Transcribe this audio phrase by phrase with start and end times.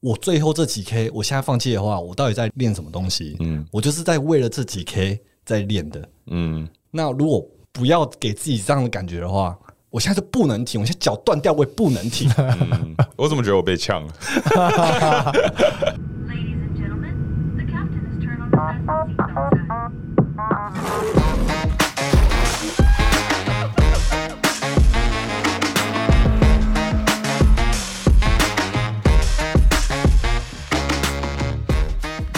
[0.00, 3.36] 我最后这几 K，我现在放弃的话，我到底在练什么东西？
[3.40, 6.08] 嗯我就是在为了这几 K 在练的。
[6.26, 9.58] 嗯，那如果不要给自己这样的感觉的话，
[9.90, 12.30] 我现在就不能停，我现在脚断掉，我也不能停。
[12.36, 15.32] 嗯我怎么觉得我被呛了？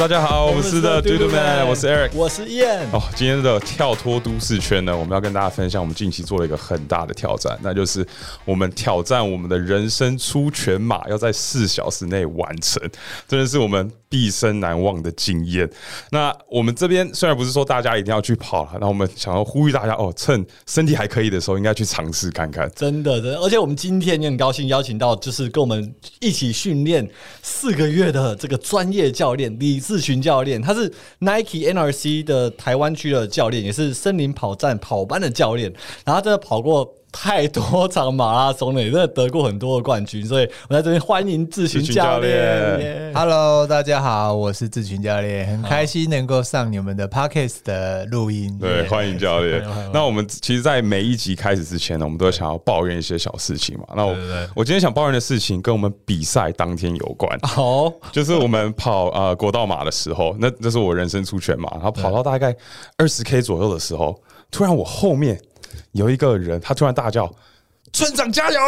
[0.00, 2.12] 大家好，我们是的 d o d Man，我是 Eric。
[2.14, 2.86] 我是 Ian。
[2.90, 8.06] 哦，今天的跳脱都市圈呢，我们要跟大家分享，我们近期做了一个很大的挑战，那就是
[8.46, 12.82] 我们挑战我们的人生出全马，要在四小时内完成，
[13.28, 15.68] 真的是我们毕生难忘的经验。
[16.10, 22.66] 那我们这边虽然不是说大家一定要去跑了，那我们想要呼吁大家哦，趁身体还可以的时候，应该去尝试看看。
[22.74, 27.06] 真的，真的，而且我们今天也很高兴邀请到，就是跟我们一起训练
[27.42, 35.72] 四个月的这个专业教练李四群教练，他是 Nike NRC 的台湾区的教练，也是森林跑站跑班的教练，
[36.04, 36.94] 然后他真的跑过。
[37.12, 43.12] 太多场马拉松了，也真的得过很多的冠军，所以我在这边欢迎志群教教练。
[43.12, 48.56] Hello，大家好，我是志群教练，很开心能够上你们的 Podcast 的录音。
[48.58, 49.62] 对欢迎教练。
[49.92, 53.84] 那我们其实，在每一集开始之前呢，我们都会想要抱怨一些小事情嘛。
[53.96, 54.16] 那我
[54.54, 57.38] 我今天想抱怨的事情跟我们比赛当天有关。
[57.42, 62.54] 好，就是我们跑呃国道马的时候，那这是我人生出全马，然后跑到大概
[62.96, 65.40] 二十 K 左右的时候，突然我后面
[65.92, 67.30] 有一个人，他突然大叫
[67.92, 68.58] ：“村长加油！”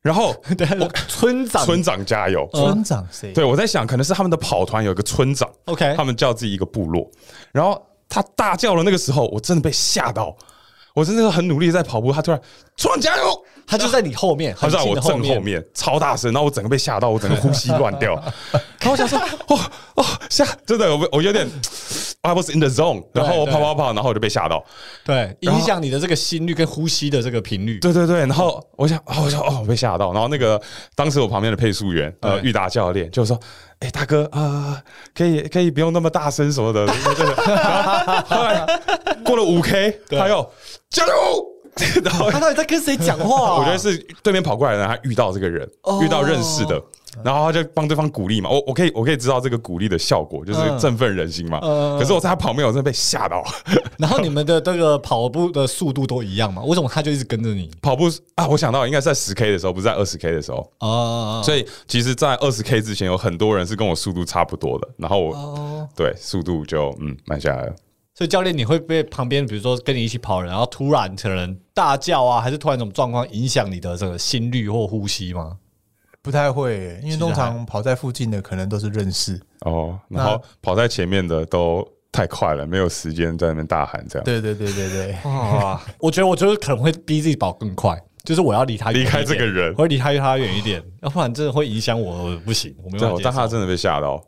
[0.00, 0.28] 然后
[0.80, 2.48] 我，村长，村长加油。
[2.52, 3.32] 村长谁？
[3.32, 7.10] 对，我在想，可能是他们的跑团有一个村长 OK 他们叫自己一个部落，
[7.52, 10.34] 然后他大叫了那个时候，我真的被吓到，
[10.94, 12.40] 我真的很努力在跑步，他突然
[12.76, 18.14] 村长加油，他就在你后面，他在我正后面，超大声，然后我整个被吓到，我整个呼吸乱掉。
[18.78, 19.60] 然后我想说，哦
[19.96, 21.46] 哦，吓，真的，我我有点
[22.22, 24.64] ，I was in the zone，然后我对跑跑跑，然后我就被吓到。
[25.04, 27.78] 对，影响你的这个心率跟呼吸的这个频率。
[27.78, 30.12] 对对对，然后我想，哦，我想，哦，我被吓到。
[30.12, 30.60] 然后那个
[30.94, 33.38] 当时我旁边的配速员，呃，对裕达教练就说
[33.80, 34.76] ：“哎，大哥，呃，
[35.14, 36.86] 可以可以不用那么大声什么的。
[36.86, 38.66] 对 对对”然后后来
[39.24, 40.50] 过了五 K，他又
[40.90, 41.14] 加油。
[42.02, 43.54] 然后他到底在跟谁讲话、啊？
[43.62, 46.82] 我觉得是对面跑过来的人，他遇到这个人，哦遇到认识的，
[47.24, 48.50] 然后他就帮对方鼓励嘛。
[48.50, 51.58] 我我可以我可以知道这个鼓励的效果，就是嗯振奋人心嘛。
[51.62, 53.42] 嗯可是我在他旁边，我真的被吓到。
[53.98, 56.62] 然后你们的这个跑步的速度都一样吗？
[56.62, 57.70] 为什么他就一直跟着你？
[57.82, 58.04] 跑步
[58.36, 60.70] 啊，我想到应该是在十 K 的时候，不是在二十 K 的时候。
[60.80, 67.74] 哦，所以其实，在二十 K 之前，有很多人是跟我速度差不多的，然后我、哦，对速度就嗯慢下来了。
[68.14, 75.56] 所以教练你会被旁边比如说跟你一起跑然后突然可能大叫啊，还是突然这种状况影响你的这个心率或呼吸吗？
[76.22, 79.40] 不太会，因为通常跑在附近的可能都是认识。
[79.60, 84.24] 哦，然后跑在前面的都太快了，没有时间在那边大喊这样。
[84.24, 93.30] 对对对对对，啊， 我觉得我觉得可能会逼自己跑更快，就是我要离他离开这个人我会离他他远一点， 要不然真的会影响我，我不行，我没对，我办法接受。
[93.30, 94.22] 当下真的被吓到。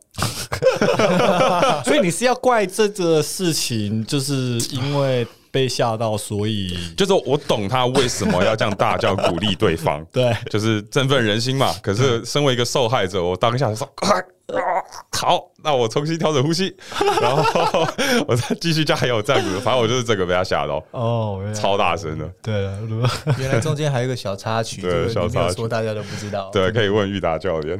[1.84, 11.72] 所以你是要怪这个事情，就是因为被吓到，所以就是我懂他为什么要这样大叫鼓励对方， 对就是振奋人心嘛。
[11.82, 14.10] 可是身为一个受害者，我当下就说：“啊
[15.12, 16.74] 好，那我重新调整呼吸，
[17.20, 17.86] 然后
[18.26, 19.60] 我再继续加油，这样子。
[19.60, 22.26] 反正我就是整个被他吓到，哦，超大声的。
[22.42, 22.78] 对了，
[23.38, 26.48] 原来中间还有一个小插曲，对小插曲说大家都不知道。
[26.52, 27.78] 对，可以问裕达教练。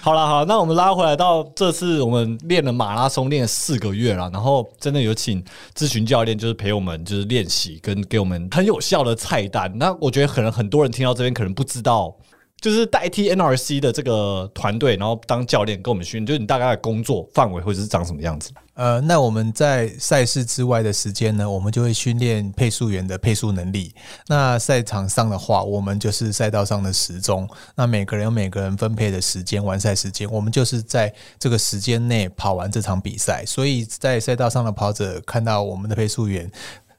[0.00, 5.42] 好了好了，那我们拉回来到这次我们练了马拉松，练了四个月了，然后真的有请
[5.76, 9.72] 咨询教练，就是陪我们就是练习，跟给我们很有效的菜单。
[9.76, 12.14] 那我觉得可能很多人听到这边可能不知道。
[12.62, 18.52] 就是代替 NRC 的这个团队，然后当教练跟我们训练，就是你大概的工作范围或者是长什么样子？
[18.74, 23.92] 呃，那我们在赛事之外的时间呢，我们就会训练配速员的配速能力。
[24.28, 27.46] 那赛场上的话，我们就是赛道上的时钟。
[27.74, 33.44] 那每个人有每个人分配的时间，完赛时间，我们就是在这个时间内跑完这场比赛。
[33.44, 36.50] 所以在赛道上的跑者看到我们的配速员。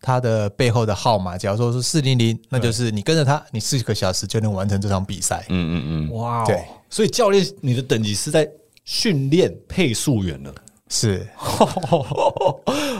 [0.03, 5.45] 他的背后的号码，假如说是四零零，那就是你跟着他，你四个小时就能完成这场比赛。
[5.47, 8.45] 嗯嗯嗯，哇、哦，对，所以教练你的等级是在
[8.83, 10.53] 训练配速员了。
[10.89, 11.25] 是，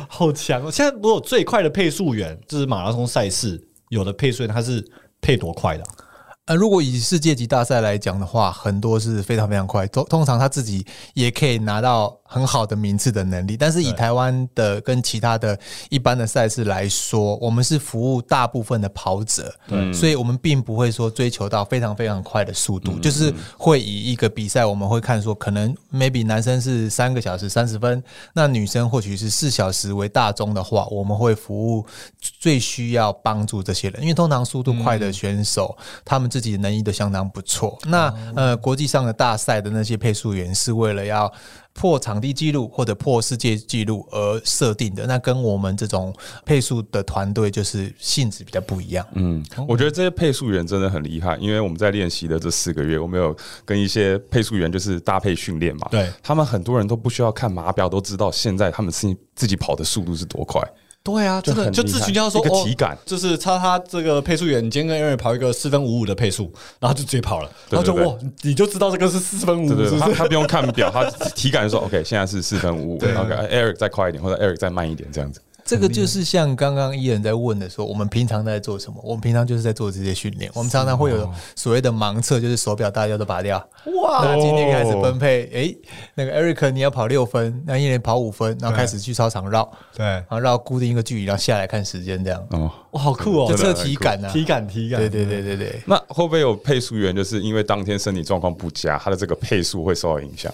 [0.08, 0.72] 好强哦！
[0.72, 4.84] 现在我有最快的配速员，就是马拉松赛事有的配速员，他是
[5.22, 10.84] 配多快的啊、呃，如果以世界级大赛来讲的话，很多是非常非常快，通通常他自己
[11.14, 13.56] 也可以拿到很好的名次的能力。
[13.56, 15.58] 但是以台湾的跟其他的
[15.90, 28.04] 一般的赛事来说，我们是服务大部分的跑者，对所以我们并不会说追求到非常非常快的速度，就是会以一个比赛，我们会看说，可能 maybe 男生是三个小时三十分，
[28.34, 31.86] 那女生或许是四小时为大宗的话，我们会服务
[32.20, 37.78] 最需要帮助这些人，因为通常速度快的选手，他们自己的能力都相当不错。
[37.86, 41.32] 那呃，国际上的大赛的那些配速员是为了要。
[41.74, 46.14] 破场地记录或者破世界纪录而设定的，那跟我们这种
[46.46, 49.06] 配速的团队就是性质比较不一样。
[49.14, 53.36] 嗯，我觉得这些配速员真的很厉害，因为我们在练习的这四个月，我们有
[53.66, 55.88] 跟一些配速员就是搭配训练嘛。
[55.90, 60.62] 对他们很多人都不需要看码表，都知道现在他们自己自己跑的速度是多快。
[61.04, 70.00] 对啊，真的就就很厉害自群教说一个体感哦，就是他他这个配速员，你今天跟 Aaron 跑一个四分五五的配速，然后就直接跑了，然后就哇，你就知道这个是四分五五，对对？
[70.00, 71.04] 他他不用看表，他
[71.36, 75.42] 体感说 OK，现在是四分五五 对，OK，Eric 再快一点，或者 Eric 再慢一点，这样子。
[75.66, 79.00] 这个就是像刚刚伊人在问的说，我们平常在做什么？
[79.04, 80.52] 我们平常就是在做这些训练。
[80.54, 83.58] 我们常常会有所谓的盲测，就是手表大家都拔掉。
[84.02, 85.78] 哇那今天开始分配，诶，
[86.16, 94.30] 那个 Eric 你要跑六分，那一人跑五分，然后开始去操场绕，对，然后绕固定一个距离，然后下来看时间，这样哦，哇，好酷哦，就测体感啊。
[94.32, 95.82] 体感体感，对对对对对。
[95.86, 100.54] 那会不会有配速员，就是因为当天身体状况不佳，他的这个配速会受到影响？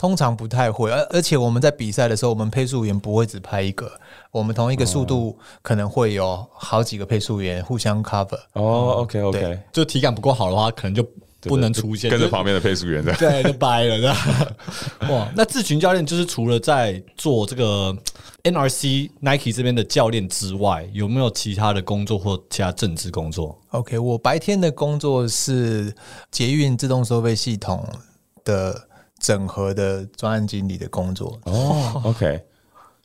[0.00, 3.92] 通常不太会，而而且我们在比赛的时候，我们配速员不会只拍一个，
[4.30, 8.38] 我们同一个速度可能会有好几个配速员互相 cover。
[8.54, 11.06] 哦，OK OK，就体感不够好的话，可能就
[11.42, 13.12] 不能出现，跟着旁边的配速员的。
[13.16, 14.16] 对，就掰了，这样。
[15.14, 17.94] 哇，那志群教练就是除了在做这个
[18.44, 25.94] NRC Nike 这边的教练之外，有没有其他的工作或其他政治工作？OK，我白天的工作是
[26.30, 27.86] 捷运自动收费系统
[28.46, 28.88] 的
[29.20, 31.38] 整合的专案经理的工作。
[31.44, 32.42] 哦，OK，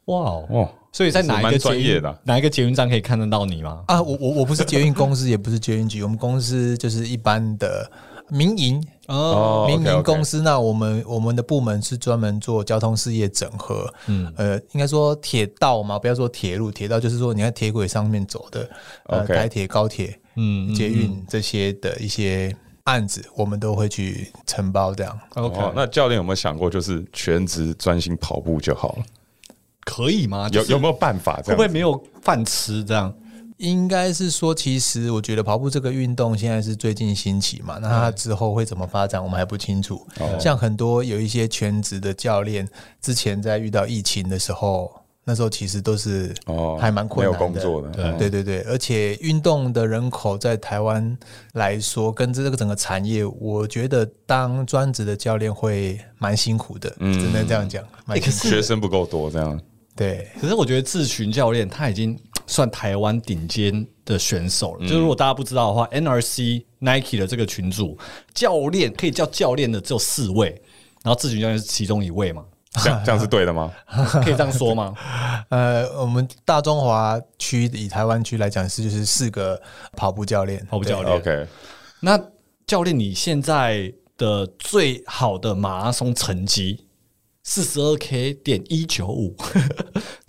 [0.06, 2.18] 哇哦，哦，所以在哪一个专业的啊。
[2.24, 3.84] 哪一个捷运站可以看得到你吗？
[3.88, 7.92] 啊，我我我不是捷运公司，也不是捷运局，我们公司就是一般的
[8.30, 9.66] 民营哦。
[9.68, 10.42] 民营公司。
[10.42, 18.70] 那我们我们的部门是专门做交通事业整合，嗯，呃，应该说铁道嘛，不要说铁路，铁道就是说你在铁轨上面走的，
[19.08, 20.74] 呃台铁、高铁、嗯。
[20.74, 22.56] 捷运这些的一些
[22.86, 25.20] 案子，我们都会去承包这样。
[25.36, 29.04] ，OK，、哦，那教练有没有想过，就是全职专心跑步就好了？
[29.84, 30.50] 可以吗？
[30.50, 31.40] 就是有有没有办法？
[31.46, 33.14] 会不会没有饭吃这样？
[33.58, 40.06] 应该是说，其实我觉得跑步这个运动现在是最近兴起嘛，那它之后会怎么发展，我们还不清楚。
[40.40, 42.68] 像很多有一些全职的教练，
[43.02, 44.92] 之前在遇到疫情的时候，
[45.28, 47.40] 那时候其实都是哦还蛮困难的。
[47.40, 51.18] 没有工作的对哦对对对，而且运动的人口在台湾
[51.54, 57.84] 来说，跟这个整个产业，我觉得当专职的教练会蛮辛苦的，嗯只能这样讲。
[58.06, 59.60] 蛮辛苦是学生不够多，这样
[59.96, 64.90] 对，可是我觉得志群教练他已经算台湾顶尖的选手嗯了。
[64.90, 67.98] 就是如果大家不知道的话，NRC Nike 的这个群组
[68.34, 70.50] 教练可以叫教练的只有四位，
[71.02, 72.44] 然后志群教练是其中一位嘛？
[72.84, 73.72] 这样这样是对的吗？
[74.24, 74.94] 可以这样说吗？
[75.50, 79.62] 呃，我们大中华区以台湾区来讲是就是四个
[79.96, 81.48] 跑步教练，跑步教练 OK，
[82.02, 82.20] 那
[82.68, 86.86] 教练，你现在的最好的马拉松成绩
[87.44, 89.36] 四十二 K 点一九五，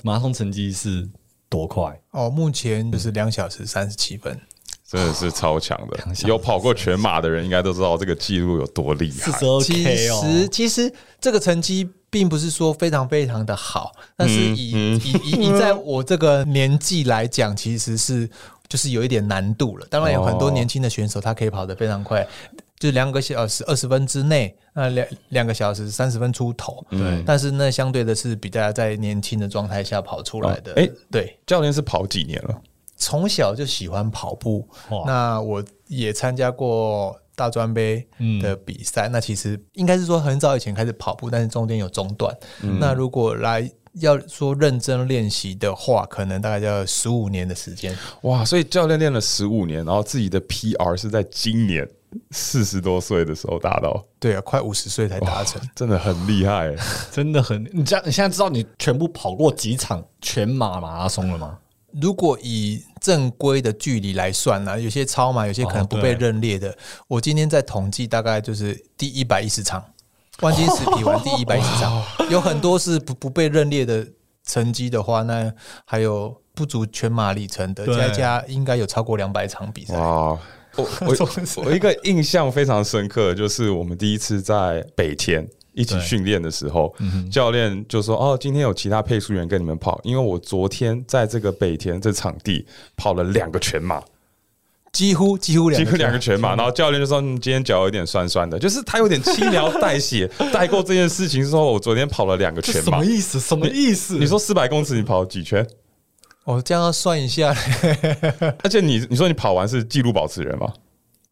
[0.02, 1.08] 马拉松成绩是
[1.48, 2.00] 多快？
[2.10, 4.38] 哦，目前就是两小时三十七分。
[4.88, 5.98] 真的是超强的
[6.28, 9.44] 有跑过全马的人应该都知道这个记录有多厉害四十。
[9.44, 18.30] 二其 K 哦，实其实这个成绩并不是说非常非常的好，但是以、以以以在我这个年纪来讲，其实是
[18.68, 19.86] 就是有一点难度了。
[19.90, 22.26] 当然有很多哦年轻的选手，他可以跑得非常快。
[22.78, 30.72] 就两个小时二十分之内，那两两个小时三十分出头，对但是那相对的是比大家在年轻的状态下跑出来的。
[30.72, 32.54] 哦诶对，教练是跑几年了？
[32.96, 34.68] 从小就喜欢跑步，
[35.06, 39.08] 那我也参加过大专杯嗯的比赛。
[39.08, 42.34] 那其实应该是说很早以前开始跑步，但是中间有中断。
[42.80, 47.96] 那如果来要说认真练习的话，可能大概要十五年的时间。
[48.22, 48.44] 哇！
[48.44, 51.88] 所以教练练了十五年，然后自己的 PR 是在今年
[52.30, 55.60] 四十多岁的时候达到，对啊，快五十岁才达成。
[55.74, 56.76] 真的很厉害欸。
[57.10, 57.62] 真的很。
[57.72, 61.58] 你这样，你现在知道你全部跑过几场全马马拉松了吗？
[62.00, 66.76] 如果以正规的距离来算呢、有些超马，有些可能不被认列的。
[67.08, 69.82] 我今天在统计，大概就是第一百一十场，
[70.40, 74.06] 万金石比完第 一百一十场，有很多是不不被认列的
[74.44, 75.52] 成绩的话，那
[75.84, 79.96] 还有不足全马里程的，对加加应该有超过两百场比赛。
[79.96, 80.38] 哇！
[80.76, 81.16] 我我
[81.64, 86.92] 我一个印象非常深刻，就是我们第一次在北天一起训练的时候，
[87.30, 92.66] 教练就说：“哦，今天有其他配速员跟你们跑，因为我昨天在这个北田这场地
[92.96, 94.02] 跑了两个全马，
[94.90, 103.04] 几乎几乎两个几乎两个全马。”然后教练就说：“你，今天脚有点酸酸的，就是他有点轻描淡写 带过这件事情，说我昨天跑了两个全马什么。
[103.04, 103.38] 意思？
[103.38, 104.16] 什么意思？
[104.18, 105.64] 你说四百公尺你跑几圈？
[106.44, 107.54] 我，这样要算一下
[108.64, 110.72] 而且你你说你跑完是纪录保持人吗？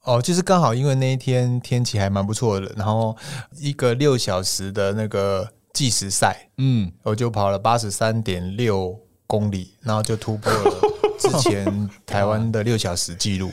[0.05, 3.17] 哦，就是刚好因为那一天天气还蛮不错的，然后
[3.59, 10.81] 一个六小时的那个计时赛，嗯，我就跑了八十三点六公里，然后就突破了
[11.19, 13.51] 之前台湾的六小时记录。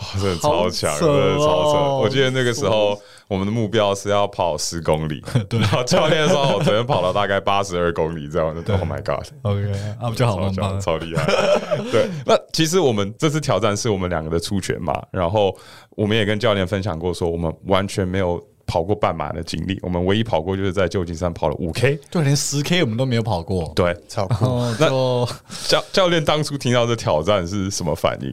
[0.00, 1.78] 哇，真的超强，真的超扯！
[1.78, 8.74] 哦我记得那个时候我们的目标是要跑十公里， 然后教练说我昨天跑了大概八十二公里，这样的。
[8.74, 10.80] Oh my god！OK，那，不就好超棒棒强，？
[10.80, 11.26] 超厉害。
[11.92, 15.54] 对， 那其实我们这次挑战是我们两个的出拳嘛，然后
[15.90, 21.98] 我们也跟教练分享过，说我们完全没有跑过半马的经历，我们唯一跑过就是在旧金山跑了五 K。
[22.10, 23.70] 就连十 K 我们都没有跑过。
[23.76, 24.46] 对，超酷！
[24.80, 24.88] 那，
[25.68, 28.32] 教教练当初听到这挑战是什么反应？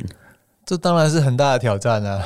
[0.68, 2.22] 这当然是很大的挑战啊！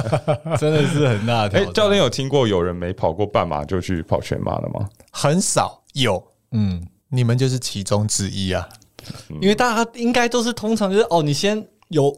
[0.58, 1.74] 真的是很大的挑哎、战。
[1.74, 4.88] 教练有听过有人没跑过半马就去跑全马的吗？
[5.10, 8.66] 很少有，嗯，你们就是其中之一啊！
[9.42, 12.10] 因为大家应该都是通常就是哦，你先有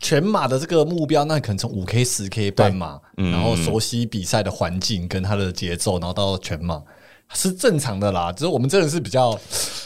[0.00, 6.82] 全马的这个目标，那可能从五 K、十 K 半马，然后熟悉比赛的环境跟它的节奏，然后到全马
[7.34, 8.32] 是正常的啦。
[8.32, 9.38] 只是我们真的是比较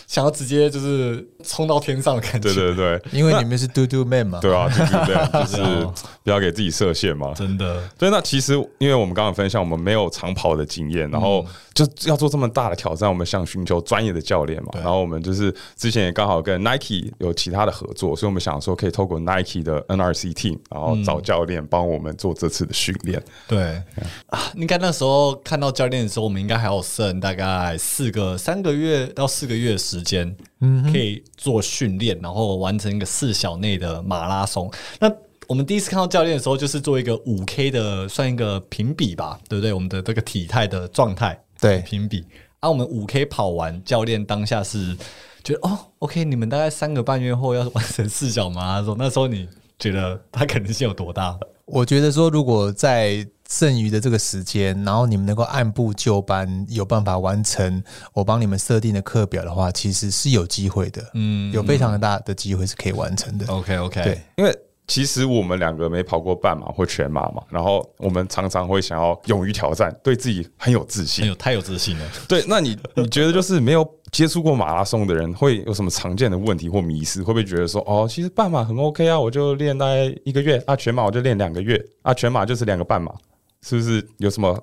[0.07, 5.89] 想要直接就是冲到天上的感觉，对对对，因为你们是嘟嘟 man 嘛，对啊，对对对， 就是
[6.23, 7.33] 不要给自己设限嘛。
[7.35, 7.83] 真的。
[7.99, 11.45] 对，那其实因为我们刚刚分享，我们没有长跑的经验，然后
[11.75, 14.69] 就要做这么大的挑战，我们想寻求专业的教练嘛。
[14.75, 23.23] 然后我们就是之前也刚好跟 Nike 有其他的合作，所以我们想说可以透过 Nike 的 NRC team，然后找教练帮我们做这次的训练。
[23.49, 23.83] 对
[24.29, 34.71] 啊，应该那时候看到教练的时候，我们应该还有剩大概四个三个月到四个月的时间，嗯可以做训练，然后完成一个四小内的马拉松。
[34.99, 35.11] 那
[35.49, 39.73] 我们第一次看到教练的时候，就是做一个五 K 的，算一个评比吧，对不对？
[39.73, 42.25] 我们的这个体态的状态，对评比。
[42.61, 44.97] 啊，我们五 K 跑完，教练当下是
[45.43, 49.49] 觉得哦，OK，你们大概三个半月后要完成四小马拉松，那时候你
[49.79, 51.37] 觉得它可能性有多大？
[51.67, 63.45] 我觉得说，如果在剩余的这个时间，然后你们能够按部就班，有办法完成我帮你们设定的课表的话，其实是有机会的，嗯，有非常大的机会是可以完成的。
[63.49, 71.29] OK OK，对，因为其实我们两个没跑过半马或全马嘛，然后我们常常会想要勇于挑战，对自己很有自信很。
[71.29, 72.07] 有太有自信了。
[72.27, 77.23] 对，那你你觉得就是没有接触过马拉松的人会有什么常见的问题或迷失？
[77.23, 83.13] 会不会觉得说，哦，其实半马很 OK 啊，我就练大概一个月啊，全马我就练两个月啊，全马就是两个半马，
[83.63, 84.63] 是不是有什么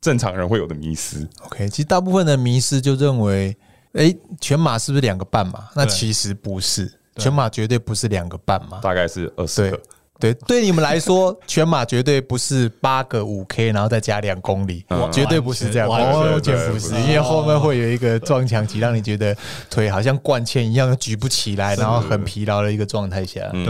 [0.00, 3.56] 正常人会有的迷失？OK，其实大部分的迷失就认为，
[3.92, 5.68] 诶，全马是不是两个半马？
[5.74, 8.80] 那其实不是，全马绝对不是两个半马。
[8.80, 9.82] 大概是二十对个。
[10.20, 19.36] 对，对你们来说， 全马绝对不是八个五 K，然后再加两公里，嗯绝对不是这样，完全不是，对不是因为后面会有一个撞墙期，让你觉得
[19.70, 23.48] 腿好像灌铅一样举不起来，然后很疲劳的一个状态下。
[23.52, 23.64] 嗯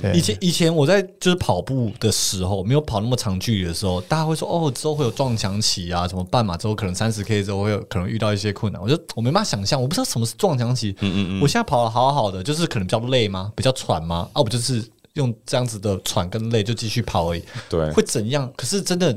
[0.00, 8.80] 对，以前以前我在就是跑步的时候，没有跑那么长距离的时候，大家会说哦，之后会有撞墙期啊，什么半马之后可能三十 K 之后会有可能遇到一些困难。
[8.80, 10.96] 我就我没办法想象，我不知道什么是撞墙期。
[11.00, 13.52] 嗯嗯嗯，我现在跑的好好的，就是可能比较累吗？
[13.54, 14.28] 比较喘吗？
[14.32, 14.82] 啊，不就是
[15.14, 17.42] 用这样子的喘跟累就继续跑而已。
[17.68, 18.50] 对会怎样？
[18.56, 19.12] 可是真的，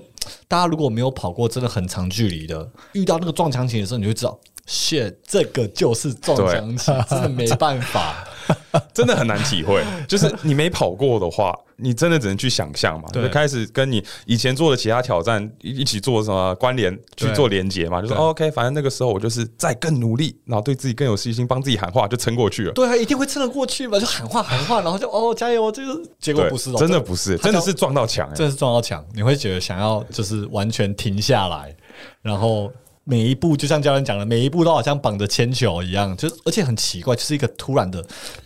[0.48, 8.28] 大家如果没有跑过真的很长距离的，遇到那个撞墙期的时候，你就会知道，shit，这个就是撞墙期，真的没办法。
[8.94, 9.84] 真的很难体会。
[10.08, 22.72] 就是你没跑过的话，你真的只能去想象嘛，对就开始跟你以前做的其他挑战一一起做什么关联，去做连接嘛，就说、哦 OK，反正那个时候我就是再更努力，然后对自己更有信心，帮自己喊话，就撑过去了。
[22.74, 24.00] 对啊，一定会撑得过去嘛？
[24.00, 28.36] 就喊话喊话，然后就哦加油，这个结果不是哦，真的不是，真的是撞到墙、欸。
[28.36, 31.76] 真的是撞到墙，你会觉得想要就是完全停下来，
[32.22, 32.72] 然后
[33.06, 38.04] 每一步就像教练讲的，每一步都好像绑着铅球一样，就是而且很奇怪，就是一个突然的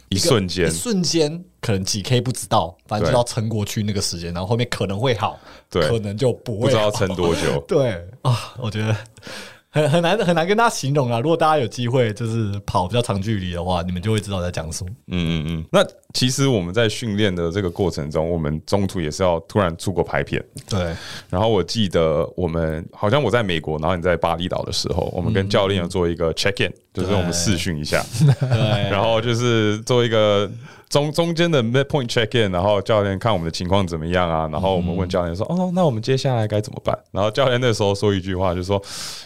[0.10, 0.68] 一个瞬间。
[0.68, 5.88] 一瞬间可能几 K 不知道，反正就要撑过去那个时间，然后后面可能会好，对。
[5.88, 7.64] 可能就不会不知道撑多久。
[7.68, 7.92] 对。
[8.24, 8.96] 啊，我觉得
[9.70, 11.20] 很很难很难跟大家形容啊。
[11.20, 14.90] 如果大家有机会就是跑比较长距离的话，你们就会知道我在讲什么。
[15.08, 15.66] 嗯嗯嗯。
[15.72, 20.44] 那其实我们在训练的这个过程中，我们中途也是要突然出国拍片。
[20.70, 20.96] 对，
[21.30, 28.04] 然后我记得我们好像我在美国，然后你在巴厘岛的时候，我们跟教练有做一个 check in，就是我们试训一下，
[28.40, 30.50] 对，然后就是做一个
[30.90, 36.98] 中中间的 mid point check in，然后教练看我们的情况怎么样啊，然后我们问教练说，哦，那我们接下来该怎么办？
[37.12, 38.82] 然后教练那时候说一句话，就说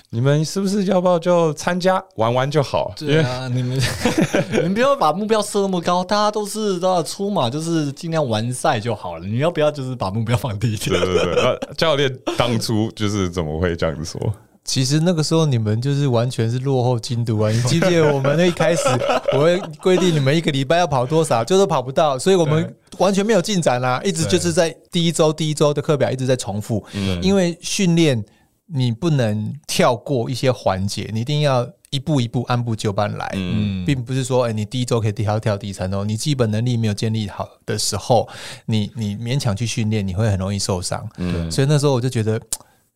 [0.10, 2.91] 你们是不是要不要就参加玩玩就好？
[2.98, 3.80] 对啊，你们
[4.51, 9.25] 你们不要把目标设那么高，大家都是都要出马，就是尽量完赛就好了。
[9.25, 11.01] 你要不要就是把目标放低一对点？
[11.01, 14.34] 对对，对教练当初就是怎么会这样子说？
[14.63, 17.51] 其实那个时候你们就是完全是落后进度啊！
[17.51, 18.84] 你记不记得我们那一开始
[19.34, 26.86] 我会规定你们一个礼拜要跑多少，就是跑不到，所以我们完全没有进展啦、一直就是在第一周第一周的课表一直在重复，
[27.22, 28.24] 因为训练
[28.68, 33.30] 你不能跳过一些环节，你一定要一步一步按部就班来。
[33.34, 38.30] 嗯，并不是说，哎、你第一周可以跳跳第三周，你基本能力没有建立好的时候，
[38.68, 41.06] 你你勉强去训练，你会很容易受伤。
[41.18, 42.39] 嗯所以那时候我就觉得，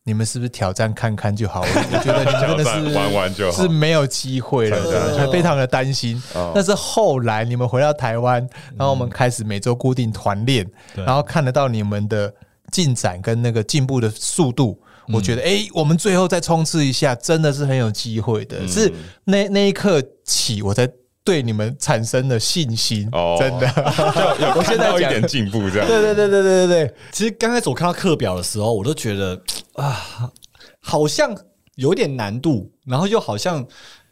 [0.08, 1.62] 你们是不是挑战看看就好？
[1.64, 6.52] 了 我觉得你们真的是玩玩就好是没有机会了，挑战对还非常的担心哦。
[6.54, 8.40] 但是后来你们回到台湾，
[8.76, 12.32] 然后我们开始每周固定团练，对然后看得到你们的
[12.70, 14.80] 进展跟那个进步的速度。
[15.08, 18.66] 我觉得，哎、我们最后再冲刺一下，真的是很有机会的。
[18.66, 18.92] 是
[19.24, 20.88] 那那一刻起，我才
[21.26, 23.08] 对你们产生了信心。
[23.10, 23.66] 哦真的，
[24.56, 25.86] 我现在讲到一点进步这样。
[25.86, 29.42] 对对对对对对对，其实刚开始我看到课表的时候，我都觉得
[29.74, 30.30] 啊，
[30.80, 31.36] 好像
[31.74, 33.66] 有点难度，然后又好像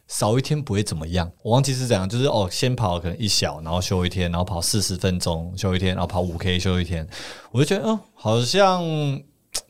[0.09, 1.31] 少一天不会怎么样。
[1.43, 7.09] 我忘记是怎样，就是哦，先跑可能一小，然后休一天，然后跑四十分钟休一天，然后跑五 K 休一天。
[7.53, 8.83] 我就觉得，嗯，好像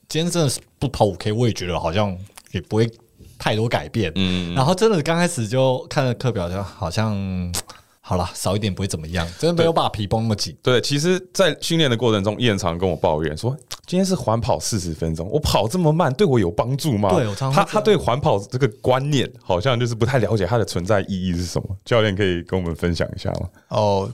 [0.08, 2.16] 今天真的是不跑五 K，我也觉得好像
[2.52, 2.90] 也不会
[3.38, 4.12] 太多改变。
[4.14, 7.14] 嗯，然后真的刚开始就看了课表，就好像
[8.06, 10.54] 好了，少一点不会怎么样，真的没有把皮绷那么紧。
[10.62, 17.08] 对，其实，在训练的过程中，燕常跟我抱怨说， 今天是环跑四十分钟，我跑这么慢，对我有帮助吗？
[17.08, 21.76] 对他他对环跑这个观念好像就是不太了解它的存在意义是什么。
[21.84, 23.48] 教练可以跟我们分享一下吗？
[23.68, 24.12] 哦，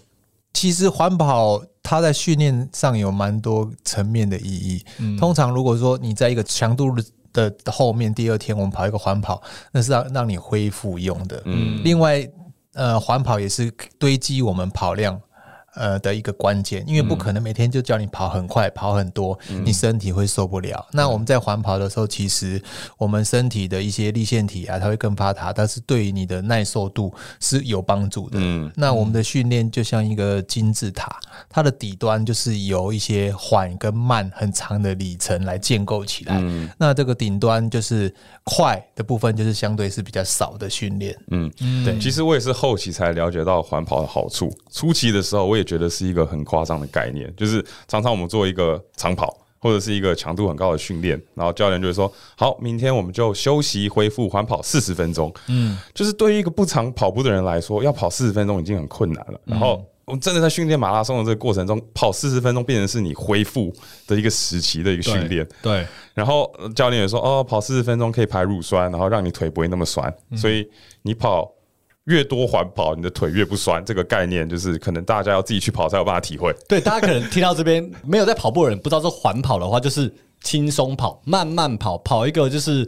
[0.53, 4.85] 其实环跑它在训练上有蛮多层面的意义。
[4.99, 6.95] 嗯通常如果说你在一个强度
[7.33, 11.43] 的后面，第二天我们跑一个环跑，那是让让你恢复用的。
[11.45, 12.29] 嗯，另外，
[12.75, 15.21] 呃，环跑也是堆积我们跑量。
[15.75, 20.87] 呃的一个关键，因为不可能每天就叫你跑很快、跑很多，你身体会受不了。
[20.93, 22.62] 那我们在环跑的时候，其实
[22.99, 28.38] 我们身体的一些立腺体啊，它会更发达，但是对于你的耐受度是有帮助的。
[28.40, 36.38] 嗯那我们的训练就像一个金字塔，它的底端就是由一些缓跟慢很长的里程来建构起来。
[36.40, 38.12] 嗯那这个顶端就是
[38.44, 41.16] 快的部分，就是相对是比较少的训练。
[41.31, 41.51] 嗯，
[41.85, 44.51] 对其实我也是后期才了解到环跑的好处。
[44.71, 49.37] 初期的时候，我也觉得是一个很夸张的概念，就是常常我们做一个长跑。
[49.62, 59.38] 或者是一个强度很高的训练，然后教练就会说：“好，明天我们就休息恢复缓跑四十分钟。”嗯，就是对于一个不常跑步的人来说，要跑四十分钟已经很困难了。
[59.44, 63.70] 然后我们真的在训练马拉松的这个过程中，跑四十分钟变成是你恢复
[64.07, 65.46] 的一个时期的一个训练。
[65.61, 70.66] 对，然后呃教练也说，哦，跑四十分钟可以排乳酸，然后让你腿不会那么酸，所以
[71.03, 71.46] 你跑
[72.11, 73.83] 越多环跑，你的腿越不酸。
[73.85, 76.53] 这个概念就是可能大家要自己去跑才有办法体会。
[76.68, 82.87] 对，大家可能听到这边没有在跑步的人，不知道这环跑的话，就是轻松跑、慢慢跑，跑一个就是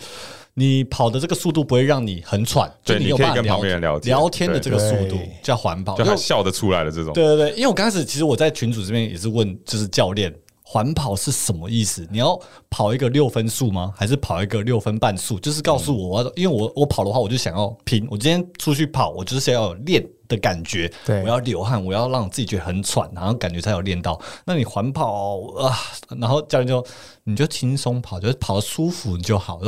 [0.54, 5.96] 你跑的这个速度不会让你很喘，就你有办法你可以跟旁边人聊天聊天的这个速度叫环跑。
[5.96, 10.34] 就还笑得出来的这种，对对对，因为我刚开始其实我在群主这边也是问，就是教练
[10.72, 12.08] 环跑是什么意思？
[12.10, 13.92] 你要跑一个六分速吗？
[13.94, 15.38] 还是跑一个六分半速？
[15.38, 18.08] 就是告诉我，因为我我跑的话，我就想要拼。
[18.10, 24.18] 我今天出去跑，我就是想要有练的感觉，对我要流汗，我要让自己觉得很喘，然后感觉才有练到。
[24.46, 25.76] 那你环跑啊，
[26.18, 26.82] 然后教练就
[27.24, 29.60] 你就轻松跑，就是跑得舒服就好。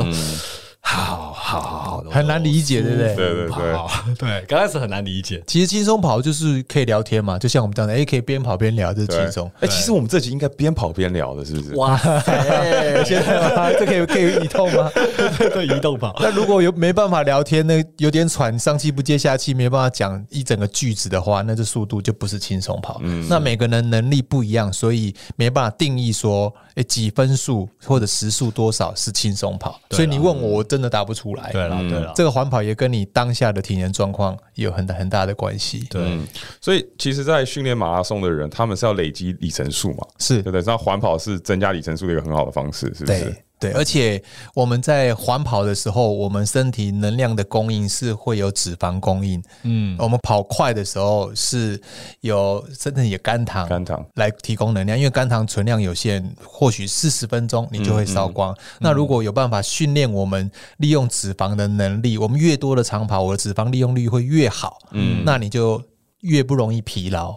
[0.87, 5.43] 好好好好，很难理解对不对对对对对，刚开始很难理解。
[5.47, 9.51] 其实轻松跑就是可以聊天嘛，就像我们这样的，哎，可以边跑边聊，这是轻松。
[9.61, 11.75] 哎，其实我们这集应该边跑边聊的，是不是？
[11.75, 12.31] 哇塞，
[13.03, 13.71] 现在吗？
[13.71, 14.91] 这可以可以移动吗？
[15.53, 16.15] 对移动跑。
[16.19, 23.01] 那如果有没办法聊天，那有点喘，上气不接下气，没办法讲一整个句子的话，那这速度就不是轻松跑。
[23.27, 29.79] 那每个人能力不一样，所以没办法定义说，哎、几分数或者时速多少是轻松跑。
[29.89, 31.49] 所以你问我，我真的答不出来。
[31.53, 35.87] 对了对了，这个环跑也跟你当下的体能状况有很大很大的关系。
[35.89, 36.01] 对。
[36.03, 36.27] 嗯，
[36.59, 40.35] 所以其实，在训练马拉松的人，他们是要累积里程数嘛，是。
[40.43, 40.61] 对不对？
[40.65, 43.71] 那环跑是增加里程数的一个很好的方式，是不是对？
[43.71, 44.21] 而且
[44.53, 49.41] 我们在环跑的时候，我们身体能量的供应是会有脂肪供应。
[49.63, 51.79] 嗯，我们跑快的时候是
[52.21, 58.55] 有身体有肝糖，肝糖来提供能量，因为肝糖存量有限，或许四十分钟你就会烧光。
[58.79, 64.77] 那如果有办法训练我们利用脂肪的能力，我们越多的长跑，我的脂肪利用率会越好。
[64.91, 65.81] 嗯，那你就
[66.21, 67.31] 越不容易疲劳。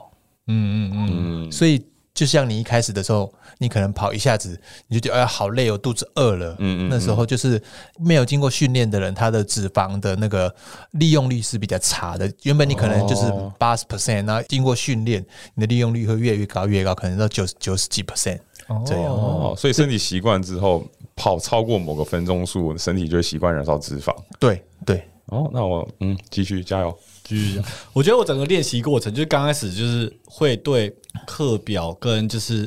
[0.47, 1.09] 嗯嗯嗯，
[1.47, 1.85] 嗯，所以
[2.19, 6.51] 就像你一开始的时候，你可能跑一下子，你就觉得哎呀好累哦，肚子饿了。
[6.59, 7.63] 嗯嗯那时候就是
[7.97, 10.53] 没有经过训练的人，他的脂肪的那个
[10.91, 12.29] 利用率是比较差的。
[12.43, 18.41] 原本你可能就是哦八十 percent，那经过训练，你的利用率会越来越高，越高，可能到九十九十几 percent
[18.85, 19.05] 这样。
[19.13, 24.13] 哦，所以身体习惯之后，跑超过某个分钟数，身体就会习惯燃烧脂肪。
[24.41, 26.99] 对对，哦，那我嗯，继续加油。
[27.23, 27.63] 继续。
[27.93, 30.91] 我觉得我整个练习过程，就是刚开始就是会对
[31.27, 32.67] 课表跟就是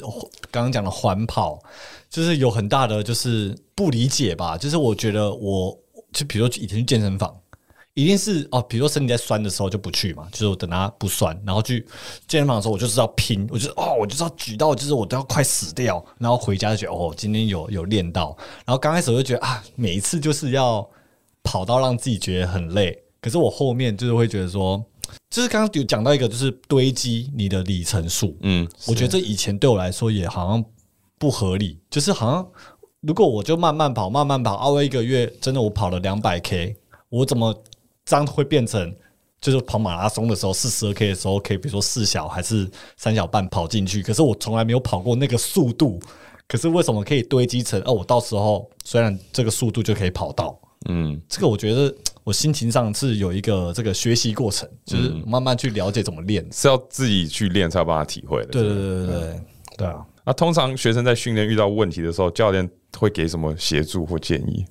[0.49, 1.59] 刚刚讲的环跑，
[2.09, 4.57] 就是有很大的就是不理解吧。
[4.57, 5.77] 就是我觉得我
[6.11, 7.35] 就比如说以前去健身房。
[7.93, 11.85] 一定是哦，比如说身体在酸的时候就不去嘛，就是我等它不酸，然后去
[12.25, 18.33] 健身房的时候，我就是要拼，我就哦，我就是要举到，就是我都要快死掉，然后回家就觉得哦，今天有有练到，
[18.65, 20.89] 然后刚开始我就觉得啊，每一次就是要
[21.43, 24.81] 跑到让自己觉得很累，可是我后面就是会觉得说，
[25.29, 30.63] 就是刚刚有讲到一个就是堆积你的里程数，嗯，我觉得这以前对我来说也好像
[31.17, 32.47] 不合理，就是好像
[33.01, 36.75] 如果我就慢慢跑，慢慢跑，啊，我一个月真的我跑了两百 K，
[37.09, 37.63] 我怎么
[38.05, 38.93] 这样会变成
[39.39, 45.99] 就是跑马拉松的时候四十二 K 的时候，可以比如说四小还是三小半跑进去，可是我从来没有跑过那个速度，
[46.47, 47.93] 可是为什么可以堆积成哦？
[47.93, 56.45] 我到时候虽然这个速度就可以跑到，嗯，这个我觉得我心情上是有一个这个学习过程，就是慢慢去了解怎么练。
[56.51, 58.47] 是要自己去练才有办法体会的。
[58.47, 59.39] 对对对对对
[59.77, 60.05] 对啊！
[60.23, 64.65] 那通常学生在训练遇到问题的时候，教练会给什么协助或建议？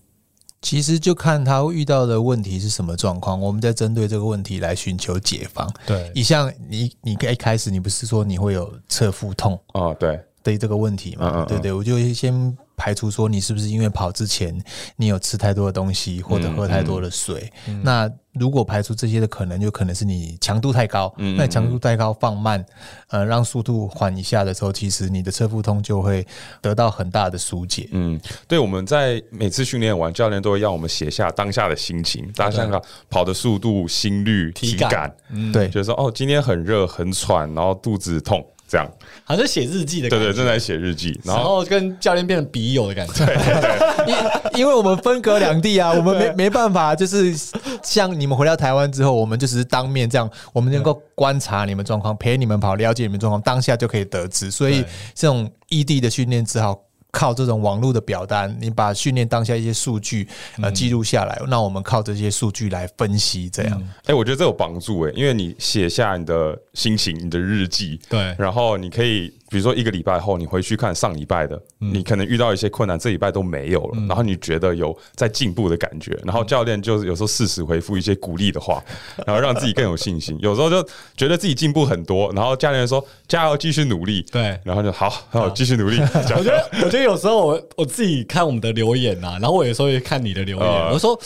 [0.62, 5.66] 其实就看他遇到的问题是什么状况，我们在针对这个问题来寻求解方。
[5.86, 11.30] 对你像你，你一开始你不是说你会有侧腹痛啊，对，的这个问题嘛？
[11.30, 14.58] 嗯嗯嗯对对，我就会先排除说你是不是因为跑之前
[14.96, 17.52] 你有吃太多的东西或者喝太多的水。
[17.82, 21.12] 那如果排除这些的可能，就可能是你强度太高。
[21.18, 22.64] 那你强度太高放慢，
[23.08, 26.26] 呃，让速度缓一下的时候，其实你的侧腹痛就会
[26.62, 27.86] 得到很大的疏解。
[27.92, 35.12] 嗯，对，我们在每次训练完，教练都会让我们写下当下的心情，大家想想跑的速度、心率、体感，
[35.52, 38.86] 对，就是说哦，今天很热、很喘，然后肚子痛，这样。
[39.24, 43.26] 好像写日记的感觉，对对，正在写日记，然然后后跟教练变成笔友的感觉。
[44.06, 47.34] 因因为我们分隔两地啊， 我们没没办法，就是
[47.82, 54.50] 像你们回到台湾之后，我们就只是当面这样，我们能够观察你们状况，陪你们跑，了解你们状况，当下就可以得知。
[54.50, 56.80] 所以这种异地的训练只好。
[57.10, 60.26] 靠这种网络的表单，你把训练当下一些数据
[60.62, 63.82] 呃记录下来，那我们靠这些数据来分析，这样。
[64.04, 68.34] 哎、我觉得这有帮助哎，因为你写下你的心情、你的日记，对。
[68.38, 78.80] 然后你可以，比如说一个礼拜后，你回去看上礼拜的，你可能遇到一些困难，这礼拜都没有了，然后你觉得有在进步的感觉，然后教练就是有时候适时回复一些鼓励的话，
[79.26, 80.38] 然后让自己更有信心。
[80.40, 80.80] 有时候就
[81.16, 84.56] 觉得自己进步很多，然后教练说加油，继续努力，对。
[84.62, 85.98] 然后就好，好，继续努力。
[86.00, 90.92] 我觉得，我觉得有时候我我自己看我们的留言呐、然后我有时候也看你的留言，呃。
[90.92, 91.18] 我说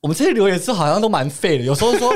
[0.00, 2.12] 我们这些留言是好像都蛮废的，有时候说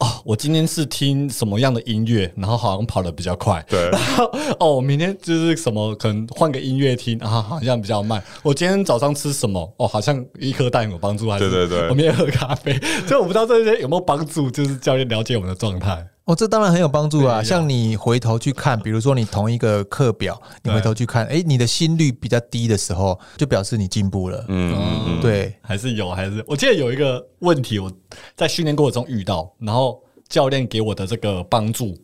[0.00, 4.30] 哦，我今天是听什么样的音乐，然后好像跑得比较快，对 然后
[4.60, 8.22] 哦，我明天就是什么可能换个音乐听，啊，好像比较慢。
[8.42, 9.72] 我今天早上吃什么？
[9.78, 16.06] 哦，好像一颗蛋有帮助，还是对对对我明天喝咖啡， 所以我不知道这些有没有帮助，就是教练了解我们的状态。
[16.28, 17.42] 哦，这当然很有帮助啊！
[17.42, 24.44] 像你回头去看，比如说你同一个课表，你回头去看，哎，你的心率比较低的时候，就表示你进步了。
[24.48, 27.90] 嗯对，还是有，还是我记得有一个问题，我
[28.36, 31.96] 在训练过程中遇到，然后教练给我的这个帮助，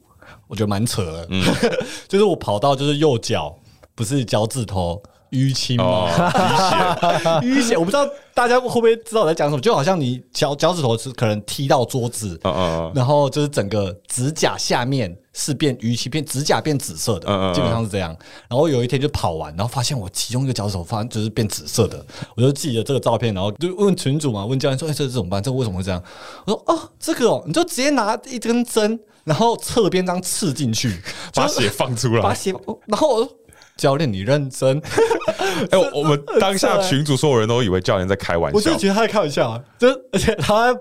[0.47, 1.27] 我觉得蛮扯的。
[1.29, 1.45] 嗯
[2.09, 3.55] 就是我跑到就是右脚
[3.95, 5.03] 不是脚趾头
[5.35, 18.17] 淤青哦血？， 淤血，我不知道大家会不会知道我在讲什么，就好像你脚脚趾头是可能踢到桌子，嗯嗯嗯，然后就是整个指甲下面是变淤青，变指甲变紫色的，嗯嗯嗯基本上是这样。
[18.49, 22.05] 然后有一天就跑完，然后发现我其中一个脚趾头发现就是变紫色的，
[22.37, 25.43] 我就记得这个照片，然后就问群主嘛，问教练说：“哎、这这怎么办？
[25.43, 26.03] 这个为什么会这样？”
[26.47, 31.01] 我说：“哦，这个哦，你就直接拿一根针，然后侧边这样刺进去，
[31.35, 32.23] 把血放出来。
[32.23, 33.33] 把血，哦然后我说。”
[33.77, 34.81] 教练，你认真？
[35.71, 39.61] 哎、我我们当下群主所有人都以为教练在开玩笑我就，觉得他在开玩笑啊！
[39.79, 40.75] 就而且他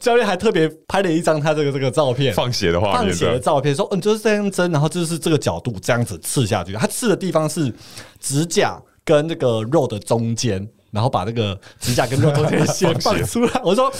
[0.00, 3.38] 教练还特别拍了一张他这个这个照片，放血的画面放血的的。
[3.38, 6.72] 照片，说嗯，就是这样针，然后就是这个角度这样子刺下去。
[6.72, 7.72] 他刺的地方是
[8.18, 13.60] 指甲跟那个肉的中间，然后把那个指甲跟肉中间的 血放血放出来。
[13.62, 13.92] 我说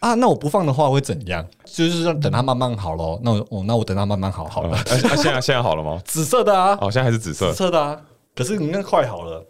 [0.00, 1.46] 啊，那我不放的话会怎样？
[1.64, 3.18] 就是让等它慢慢好咯。
[3.22, 4.70] 那我哦，那我等它慢慢好好了。
[4.70, 6.00] 嗯啊，啊现在现在好了吗？
[6.04, 7.56] 紫色的啊，哦，现在还是紫色紫。
[7.56, 8.00] 色的啊。
[8.34, 9.44] 可是你那快好了，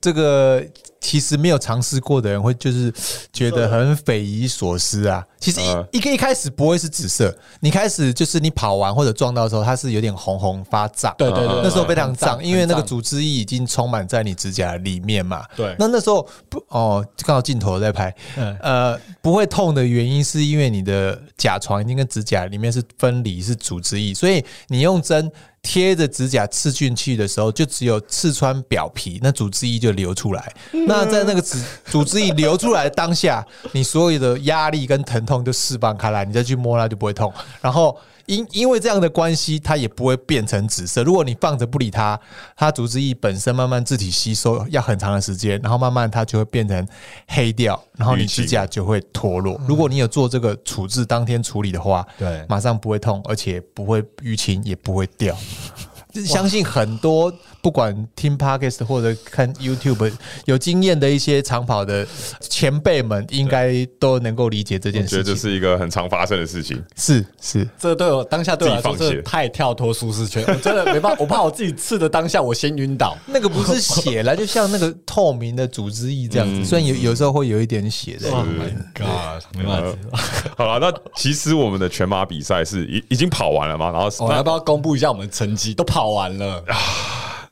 [0.00, 0.60] 这个
[1.00, 2.92] 其实没有尝试过的人会就是
[3.32, 5.24] 觉得很匪夷所思啊。
[5.38, 11.14] 其实嗯一一个一开始不会是紫色，你开始就是你跑完或者撞到的时候，它是有点红红发胀。
[11.18, 15.44] 对对对，那时候非常很胀，因为那个组织液已经充满在你指甲里面嘛。
[15.56, 25.30] 对那那时候不哦，刚好镜头在拍，嗯呃，不会痛的原因是因为你的甲床已经跟指甲里面是分离，是组织液，所以你用针
[25.62, 30.52] 贴着指甲刺进去的时候，就只有刺穿表皮，那组织液就流出来。
[30.88, 37.32] 那在那个组组织液流出来的当下，你所有的压力跟疼痛就释放开来，你再去摸它就不会痛。
[37.60, 37.96] 然后
[38.26, 41.02] 因因为这样的关系，它也不会变成紫色。
[41.02, 42.18] 如果你放着不理它，
[42.56, 46.86] 它组织液本身慢慢自体吸收要很长的时间，然后慢慢它就会变成
[47.28, 49.58] 黑掉，然后你指甲就会脱落。
[49.66, 55.34] 如果你有做这个处置，当天处理的话，对马上不会痛，而且不会淤青，也不会掉。
[56.18, 60.12] 就是相信很多不管听 podcast 或者看 YouTube
[60.46, 62.06] 有经验的一些长跑的
[62.40, 65.18] 前辈们，应该都能够理解这件事情。
[65.18, 66.82] 觉得这是一个很常发生的事情。
[66.96, 73.16] 是是，这对我当下对我来说自己放弃真的太跳脱舒适圈，我真的没办法， 我怕我自己刺的当下我先晕倒。
[73.26, 78.44] 那个不是血了，就像那个透明的组织液这样子，虽然有有时候会有一点血在里 Oh。
[78.44, 80.18] my god，没办法。
[80.56, 83.90] 好了，那其实我们的全马比赛是已已经跑完了嘛？
[83.90, 85.74] 然后我要不要公布一下我们的成绩？
[85.74, 86.64] 都跑完了。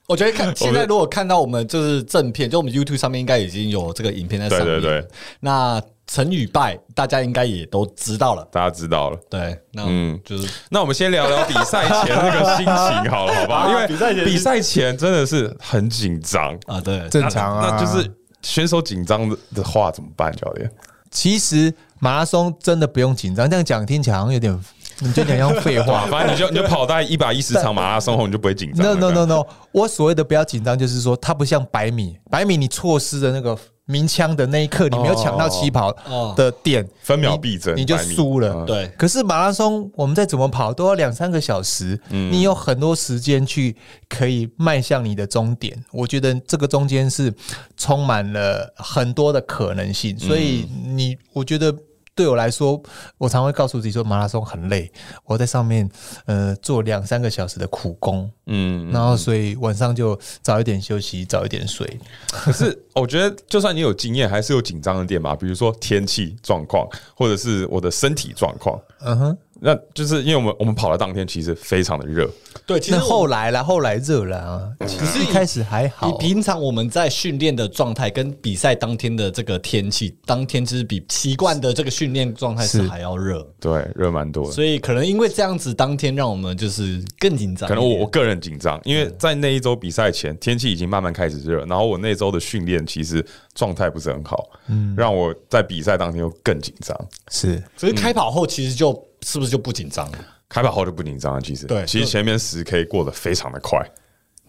[0.06, 4.66] 我觉得看 现在如果看到我们就是正片，就我们 YouTube 上面应该已经有这个影片在上面。
[4.66, 5.08] 对对对，
[5.40, 8.46] 那成与败大家应该也都知道了。
[8.52, 9.18] 大家知道了。
[9.28, 13.58] 对，那嗯嗯，就是那我们先聊聊比赛前那个心情好了，好不好？
[13.66, 18.08] 啊因为比赛前比赛前真的是很紧张，啊，对，正常啊，那就是
[18.42, 20.30] 选手紧张的的话怎么办？
[20.36, 20.70] 教练，
[21.10, 24.56] 其实马拉松真的不用紧张，这样讲听起来好像有点，
[25.00, 26.06] 你就讲像废话。
[26.06, 38.52] 反正你就 你就跑大概一百一十场马拉松后，你就不会紧张 No no no no，我所谓的不要紧张，就是说它不像百米，百米你错失的那个鸣枪的那一刻，你没有抢到起跑哦的点，分秒必争你就输了。
[38.54, 43.76] 嗯对可是马拉松，我们再怎么跑都要两三个小时，嗯你有很多时间去
[44.08, 45.76] 可以迈向你的终点。
[45.92, 47.32] 我觉得这个中间是
[47.76, 51.74] 充满了很多的可能性，所以嗯你，我觉得。
[52.16, 52.82] 对我来说，
[53.18, 54.90] 我常会告诉自己说，马拉松很累，
[55.24, 55.88] 我在上面
[56.24, 61.86] 呃做两三个小时的苦工，嗯，然后所以晚上就早一点休息，早一点睡。
[62.32, 65.36] 可是我觉得，就算你有经验，还是有紧张的点嘛。
[65.36, 68.80] 比如说天气状况，或者是我的身体状况。
[69.00, 72.30] 嗯哼，那就是因为我们我们跑的当天其实非常的热，
[72.66, 76.18] 对，其实后来啦，后来热了啊，其实一开始还好你。
[76.18, 84.52] 平常我们在训练的状态跟比赛当天的这个天气，当天其实比习惯的这个训练状态是是还要热，对，热蛮多的。
[84.52, 87.68] 所以可能因为这样子，当天让我们就是更紧张。
[87.68, 96.94] 可能我我个人紧张，因为在那一周比赛前，天气已经慢慢开始热，然后我那周的训练其实状态不是很好，嗯，让我在比赛当天又更紧张。
[97.30, 98.92] 是所以开跑后其实就
[99.26, 100.18] 是不是就不紧张了？
[100.48, 103.84] 开跑后就不紧张了，其实对其实前面十 K 过得非常的快，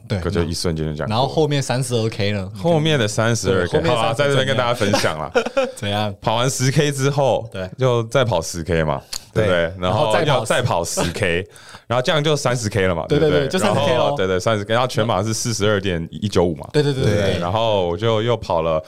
[0.07, 1.09] 对可就一瞬间就这样。
[1.09, 2.51] 然后后面三十二 K 呢？
[2.55, 5.31] 后面的三十二 K，好啊，30在这边跟大家分享了。
[5.75, 6.13] 怎样？
[6.21, 9.01] 跑完十 K 之后，对就再跑十 K 嘛，
[9.33, 9.61] 对不对？
[9.61, 11.43] 然然后后再跑要再跑十 K，
[11.87, 17.39] 然后这样就三十 K 了嘛，对不对对对就然后 30K 咯对对，三十 K，然后全马是四十二点一九五嘛，对对对对对。
[17.39, 18.79] 然后我就又跑了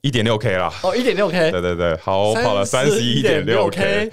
[0.00, 4.10] 一点六 K 啦，哦，一点六 K，对对对，好，我跑了三十一点六 K，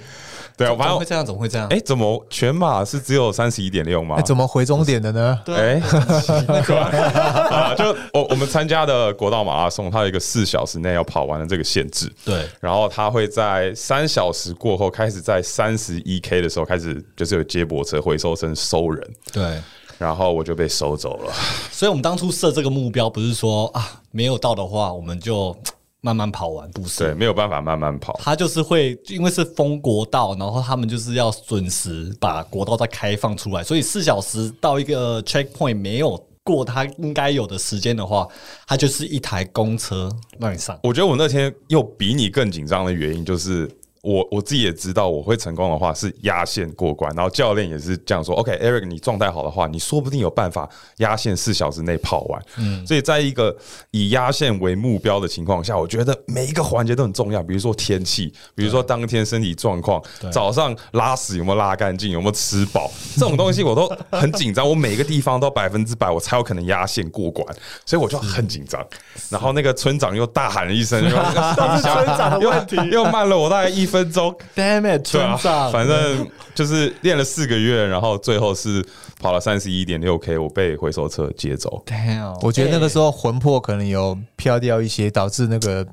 [0.60, 1.24] 对，怎反正么会这样？
[1.24, 1.66] 怎么会这样？
[1.68, 4.22] 哎，怎么全马是只有三十一点六吗哎，？
[4.22, 5.40] 怎么回终点的呢？
[5.46, 5.80] 哎，
[7.48, 12.12] 啊，就我我们参加的国道马拉松，它有一个四小时内要跑完的这个限制。
[12.26, 19.58] 对然后它会在三小时过后开始在三十一 K 的时候开始就是有接驳车回收车收人，对，
[19.96, 21.32] 然后我就被收走了。
[21.70, 25.56] 所以我们当初设这个目标，不是说啊没有到的话，我们就
[26.00, 27.04] 慢慢跑完，不是？
[27.04, 28.18] 对，没有办法慢慢跑。
[28.22, 38.26] 他就是会，因为是封国道，然后他们就是要准时把国道再开放出来，所以四小时到一个 checkpoint 没有过他应该有的时间的话，
[38.66, 40.78] 他就是一台公车让你上。
[40.82, 43.70] 我觉得我那天又比你更紧张的原因就是。
[44.02, 48.34] 我我自己也知道，我会成功的话是压线过关，然后教练也是这样说。
[48.36, 52.42] OK，Eric，、你状态好的话，你说不定有办法压线四小时内跑完。
[52.56, 53.54] 嗯，所以在一个
[53.90, 57.42] 以压线为目标的情况下，我觉得每一个环节都很重要。
[57.42, 64.66] 比如说天气，比如说当天身体状况，早上拉屎有没有拉干净，有没有吃饱，这种东西我都很紧张。
[64.68, 67.46] 我每个地方都百分之百，我才有可能压线过关，
[67.84, 68.82] 所以我就很紧张。
[69.28, 72.40] 然后那个村长又大喊了一声，又 是村长
[72.90, 74.34] 又慢了我大概一分钟。
[74.54, 78.84] Damn it，对啊村长，，反正就是练了四个月，然后最后是
[79.20, 81.82] 跑了三十一点六 K，我被回收车接走。
[81.86, 85.86] Damn，我觉得那个时候候魂魄可能有飘掉一些，导致那个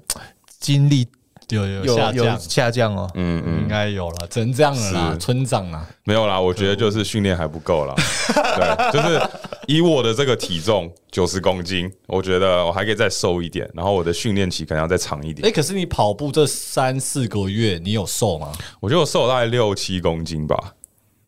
[0.60, 1.08] 精力
[1.50, 3.10] 有有有有下降，下降哦。
[3.16, 7.96] 嗯嗯应嗯，该有了，只能这样了啦，村长啊，没有啦，我觉得就是训练还不够啦。
[8.56, 9.22] 对，就是
[9.68, 15.56] 以我的这个体重九十公斤，我觉得我还可以再瘦一点，然后我的训练期可能要再长一点哎、欸。
[15.56, 18.52] 可是你跑步这三四个月，你有瘦吗？
[18.80, 20.74] 我觉得我瘦了大概六七公斤吧。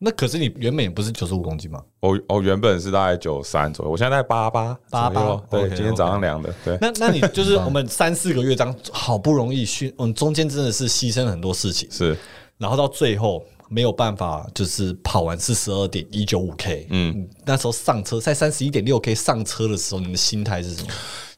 [0.02, 1.84] 那可是你原本也不是九十五公斤吗？
[2.00, 6.78] 我我原本是大概九三左右，我现在在八八88对，OK，今天早上量的，对。
[6.80, 12.18] 那那你就是 我们三四个月这样，好不容易训，嗯，中间真的是牺牲了很多事情，是，
[12.58, 20.88] 然后到最后没有办法，就是跑完四十二点一九五 K，嗯，那时候上车在三十一点六 K 上车的时候，你的心态是什么？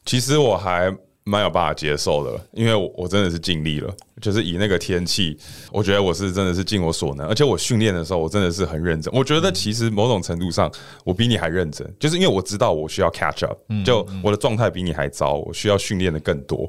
[0.06, 5.38] 其实我还蛮有办法接受的，因为我我真的是尽力了，就是以那个天气，
[5.70, 9.12] 我觉得我是真的是尽我所能，而且我训练的时候我真的是很认真。
[9.14, 10.70] 我觉得其实某种程度上
[11.04, 16.68] 我比你还认真，就是因为我知道我需要 catch up，就我的状态比你还糟，我需要训练的更多。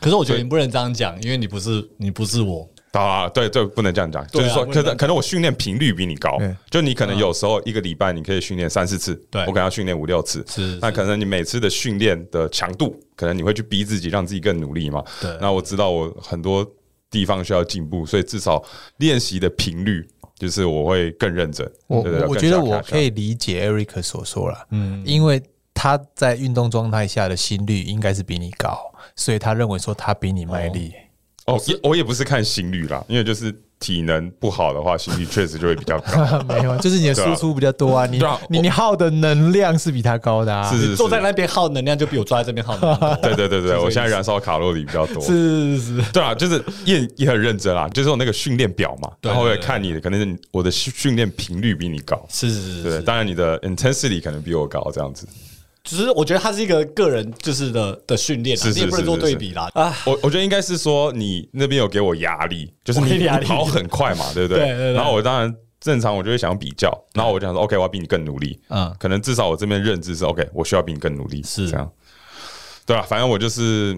[0.00, 15.04] 可是我觉得你不能这样讲，因为你不是你不是我，啊，对对，不能这样讲，就是说，可能可能我训练频率比你高，就你可能有时候一个礼拜你可以训练三四次，对我可能要训练五六次，是那可能你每次的训练的强度，可能你会去逼自己，让自己更努力嘛。
[15.20, 16.68] 对那我知道我很多
[17.10, 18.60] 地方需要进步，所以至少
[18.96, 20.04] 练习的频率，
[20.36, 21.70] 就是我会更认真。
[21.86, 25.40] 我我觉得我可以理解 Eric 所说了，嗯，因为
[25.72, 30.92] 他在运动状态下的心率应该是比你高，所以他认为说他比你卖力。
[30.92, 31.09] 哦，
[31.66, 36.42] 也我也不是看心率啦，因为就是体能不好的话，心率确实就会比较高。
[36.48, 40.70] 没有，就是你的输出比较多啊，你你你耗的能量是比他高的啊。
[40.70, 43.20] 是是坐在，那边耗能量就比我坐在这边耗能量。
[43.22, 45.22] 对对对对，我现在燃烧卡路里比较多。
[45.22, 55.26] 是是是，对啊，就是也也很认真啊，就是我那个训练表嘛，然后我也看你的，可能我的训训练频率比你高，是是是对，是，当然你的 intensity 可能比我高，这样子。
[55.90, 59.92] 只是我觉得它是一个个人就是的的训练啊，是是你也不能做对比啦啊。
[60.06, 64.58] 我我觉得应该是说你那边有给我压力， 就是你跑很快嘛，对不对？
[64.64, 68.56] 对对对然后我当然正常，我就会想要比较，然后我就想说，OK，我要比你更努力。
[68.68, 71.90] 嗯可能至少我这边认知是 OK，我需要比你更努力，是这样。
[72.86, 73.96] 对啊，反正我就是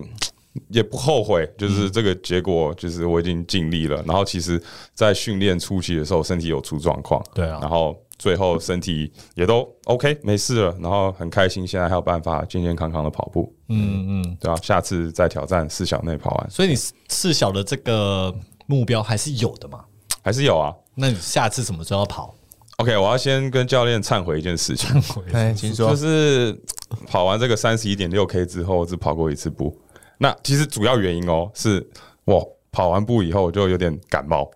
[0.68, 4.02] 也不后悔，就是这个结果，就是我已经尽力了。
[4.06, 4.62] 然后其实，
[4.94, 13.52] 在训练初期的时候，身体有出状况，对啊然后最后身体也都 OK 没事了，然后很开心，现在还有办法健健康康的跑步。
[13.68, 16.76] 嗯嗯，对啊，下次再挑战四小内跑完，所以你
[17.08, 18.32] 四小的这个
[18.66, 19.80] 目标还是有的嘛？
[20.22, 20.72] 还是有啊。
[20.94, 22.32] 那你下次什么时候要跑
[22.76, 24.88] ？OK，我要先跟教练忏悔一件事情，
[25.32, 25.96] 哎，请说就。
[25.96, 26.56] 是
[27.08, 29.76] 跑完这个三十一点六 K 之后，只跑过一次步。
[30.18, 31.84] 那其实主要原因哦，是
[32.24, 34.48] 我跑完步以后就有点感冒，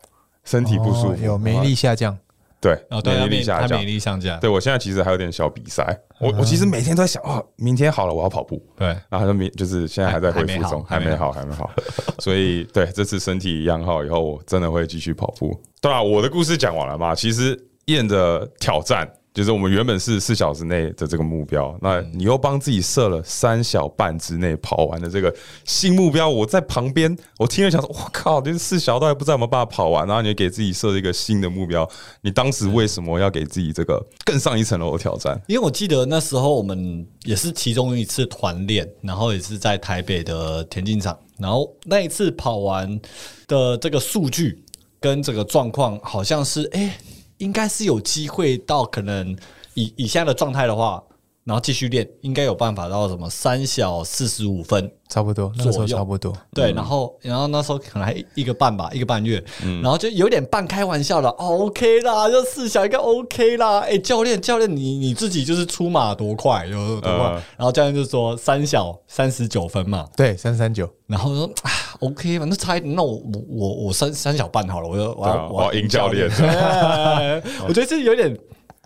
[0.44, 2.16] 身体不舒服，哦有免疫力下降。
[2.60, 3.92] 对，哦，对，免他疫力下降免疫。
[3.92, 8.60] 力上架，对我现在其实还有点小比赛，我我其实每天都在想，哦，明天好了，我要跑步。
[8.76, 11.70] 对，然后就明就是现在还在恢复中，还没还没好，还没好。
[12.18, 15.58] 所以对这次身体养好以后，我真的会继续跑步。
[15.80, 17.14] 对啊，我的故事讲完了嘛？
[17.14, 25.32] 其实燕的挑战就是我们原本是四小时内的这个目标，那你又帮自己设了三小半之内跑完的这个
[25.66, 26.26] 新目标。
[26.26, 31.86] 我在旁边，我听了想说，我靠，这四小都还不知道有没有办法跑完，然后你给自己设了一个新的目标，
[32.22, 35.38] 你当时为什么要给自己这个更上一层楼的挑战？
[35.48, 42.98] 因为我记得那时候我们也是其中一次团练，然后也是在台北的田径场，然后那一次跑完
[43.46, 44.64] 的这个数据
[44.98, 46.96] 跟这个状况，好像是哎、
[47.38, 49.36] 应该是有机会到可能
[49.74, 51.02] 以以现在的状态的话，
[51.46, 56.36] 然后继续练，应该有办法到什么三小四十五分，差不多，那个时候差不多。
[56.52, 59.40] 对，然后然后那时候可能还一个半吧，一个半月，
[59.80, 63.78] 然后就有点半开玩笑的、哦、，OK 啦，就四小应该 OK 啦。
[63.78, 67.34] 哎、教练教练，你你自己就是出马多快有多快？
[67.36, 70.90] 嗯然后教练就说三小三十九分嘛，对，三三九。
[71.06, 76.28] 然后我说啊 OK 嘛，那差一点，那我我我我三三小半好了，我就我我要赢教练
[77.68, 78.36] 我觉得这有点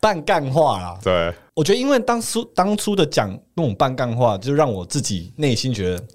[0.00, 0.98] 半干话啦。
[1.02, 6.02] 对，我觉得因为当初当初的讲那种半干话，就让我自己内心觉得。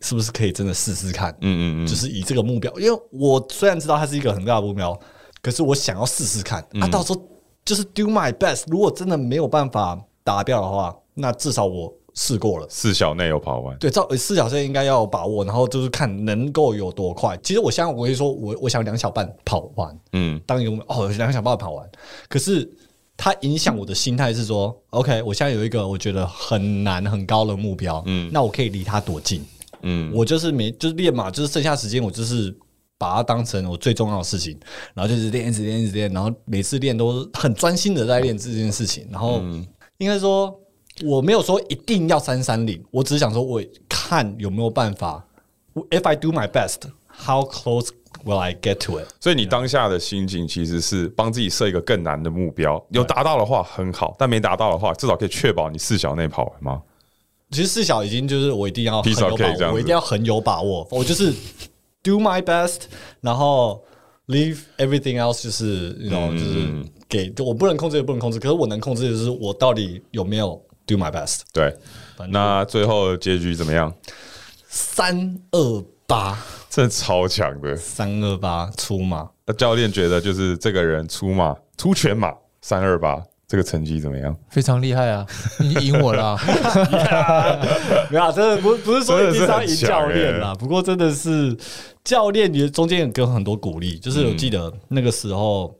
[0.00, 1.32] 是不是可以真的试试看？
[1.40, 4.94] 嗯嗯嗯，就是以这个目标，因为我虽然知道它是一个很大的目标，
[5.40, 6.62] 可是我想要试试看。
[6.74, 7.26] 嗯啊，到时候
[7.64, 8.64] 就是 do my best。
[8.66, 12.66] 如果真的没有办法达标的话，那至少我试过了。
[12.68, 13.74] 四小内有跑完。
[13.78, 17.34] 对，照四小时应该要有把握，然后就是看能够有多快。
[17.42, 21.88] 其实我现在我会说，我我想两小半跑完，嗯，当一个目标哦，两小半跑完。
[22.28, 22.70] 可是
[23.16, 29.44] 它影响我的心态是说，OK，我现在有一个我觉得很难很高的目标，嗯，那我可以离它多近？
[29.82, 32.54] 嗯我就是没就是练嘛，就是剩下时间我就是
[32.96, 34.58] 把它当成我最重要的事情，
[34.94, 39.06] 然后就是练，一直练，一直练，然后每次练都很专心的在练这件事情。
[39.10, 39.42] 然后
[39.98, 40.58] 应该说
[41.04, 45.24] 我没有说一定要三三零，我只是想说我看有没有办法。
[45.90, 47.88] If I do my best, how close
[48.24, 49.06] will I get to it？
[49.20, 56.82] 所以你当下的心境其实是帮自己设一个更难的目标，有达到的话很好，但没达到的话，至少可以确保你四小内跑完吗？
[57.50, 61.32] 其实四小已经就是我一定要很有把握，我一定要很有把握，我就是
[62.02, 62.82] do my best，
[63.20, 63.80] 然后
[64.26, 71.42] leave everything else 就是那种嗯就是给就我不能控制也不能控制，可是我能控制的就是我到底有没有 do my best。
[71.52, 71.72] 对，
[72.28, 73.94] 那最后结局怎么样？
[74.66, 76.38] 三二八，
[76.68, 77.76] 真的超强的。
[77.76, 84.36] 三二八出马，那教练觉得就是这个人出马出全马三二八，这个成绩怎么样？
[84.50, 85.26] 非常厉害啊！
[85.60, 86.40] 你赢我了啊，
[88.10, 91.56] 没有啊，真的不不是说一定是要赢教练啦，不过真的是
[92.02, 95.74] 教练也中间也给我很多鼓励，就是我记得那个时候。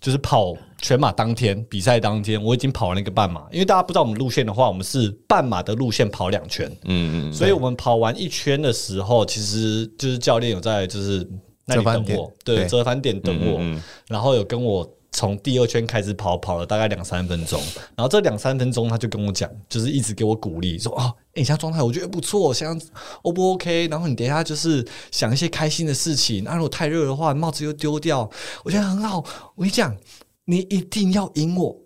[0.00, 0.54] 就是跑
[0.84, 3.46] 全马当天比赛当天，我已经跑完了一个半马。
[3.50, 11.26] 因为大家不知道我们路线的话，我们是半马的路线跑两圈，嗯嗯，所以我们跑完一圈的时候，其实就是教练有在就是
[11.64, 17.58] 那里等我，对，折返点等我，嗯嗯嗯然后有跟我从第二圈开始跑，跑了大概两三分钟，
[17.96, 22.86] 然后这两三分钟他就跟我讲，就是一直给我鼓励，说哦，欸你现在状态我觉得不错，现在
[23.22, 23.88] O 不 OK？
[23.88, 28.30] 然后你等一下就是想一些开心的事情，那如果太热的话，帽子又丢掉，
[28.64, 29.24] 我觉得很好。
[29.54, 29.96] 我跟你讲，
[30.44, 31.76] 你一定要赢我。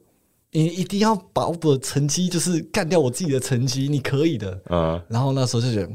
[0.51, 4.59] 你一定要把我的成绩，就是干掉我自己的成绩，你可以的。
[4.71, 5.91] 嗯，然后那时候就觉得，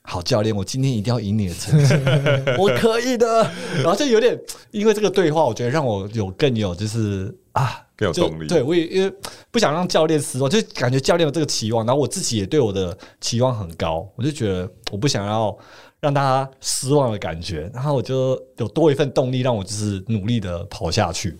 [0.00, 1.94] 好教练，我今天一定要赢你的成绩，
[2.58, 3.42] 我可以的。
[3.76, 4.36] 然后就有点，
[4.70, 8.48] 因为这个对话，我觉得让我有更有就是啊，更有动力。
[8.48, 9.14] 对我也因为
[9.50, 15.56] 不想让教练失望，就感觉教练有这个期望，然后我自己也对我的期望很高，我就觉得我不想要
[16.00, 21.38] 让大家失望的感觉，然后我就有多一份动力，让我就是努力的跑下去。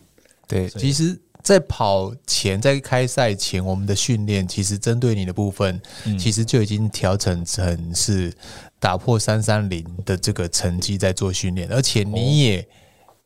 [0.49, 5.80] 对，其实，在跑前，在开赛前，我们的训练其实针对你的部分，
[6.18, 8.32] 其实就已经调整成是
[8.80, 12.66] 打破三三零的这个成绩在做训练，而且你也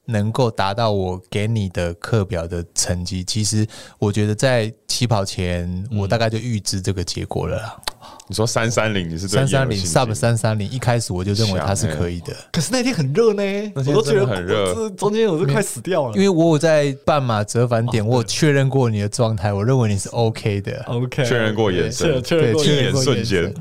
[0.06, 3.22] 能够达到我给你的课表的成绩。
[3.24, 3.66] 其实，
[3.98, 7.80] 我觉得在起跑前，我大概就预知这个结果了啦。
[8.28, 12.34] 你说三三零，你是对三三零 sub 三三零，一开始我就认为它是可以的。
[12.50, 13.42] 可是那天很热呢，
[13.74, 16.22] 我天都觉得很热中间我是快死掉了因。
[16.22, 20.82] 为我有在半马折返点，我有确认过你的状态，我认为你是 OK 的。
[20.86, 23.02] OK，确认过眼神确确认过眼眼神。
[23.02, 23.54] 瞬间，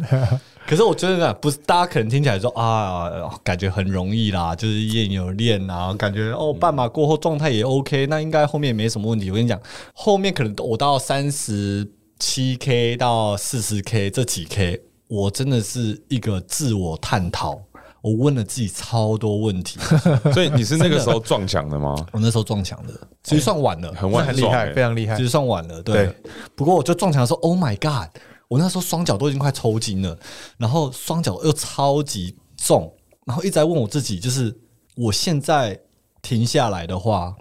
[0.72, 3.12] 可是我觉得啊，不是大家可能听起来说啊，
[3.44, 9.30] 感觉很容易啦，就是练有练啊，感觉哦，半马过后状态也 OK，那应该后面也没什么问题。
[9.30, 9.60] 我跟你讲，
[9.94, 11.86] 后面可能我到三十
[12.20, 17.60] 七 K 到四十 K 这几 K，我真的是一个自我探讨，
[18.02, 19.78] 我问了自己超多问题。
[20.32, 21.94] 所以你是那个时候撞墙的吗？
[22.14, 22.94] 我那时候撞墙的，
[23.24, 25.24] 其实算晚了，很晚很厉害，非常厉害其。
[25.24, 26.16] 实算晚了，对。
[26.56, 28.08] 不过我就撞墙的时候，Oh my God！
[28.52, 30.20] 我那时候双脚都已经快抽筋了，
[30.58, 32.94] 然后双脚又超级重，
[33.26, 34.54] 然后一直在问我自己，就是
[34.98, 35.80] 我现在
[36.22, 37.34] 停下来的话，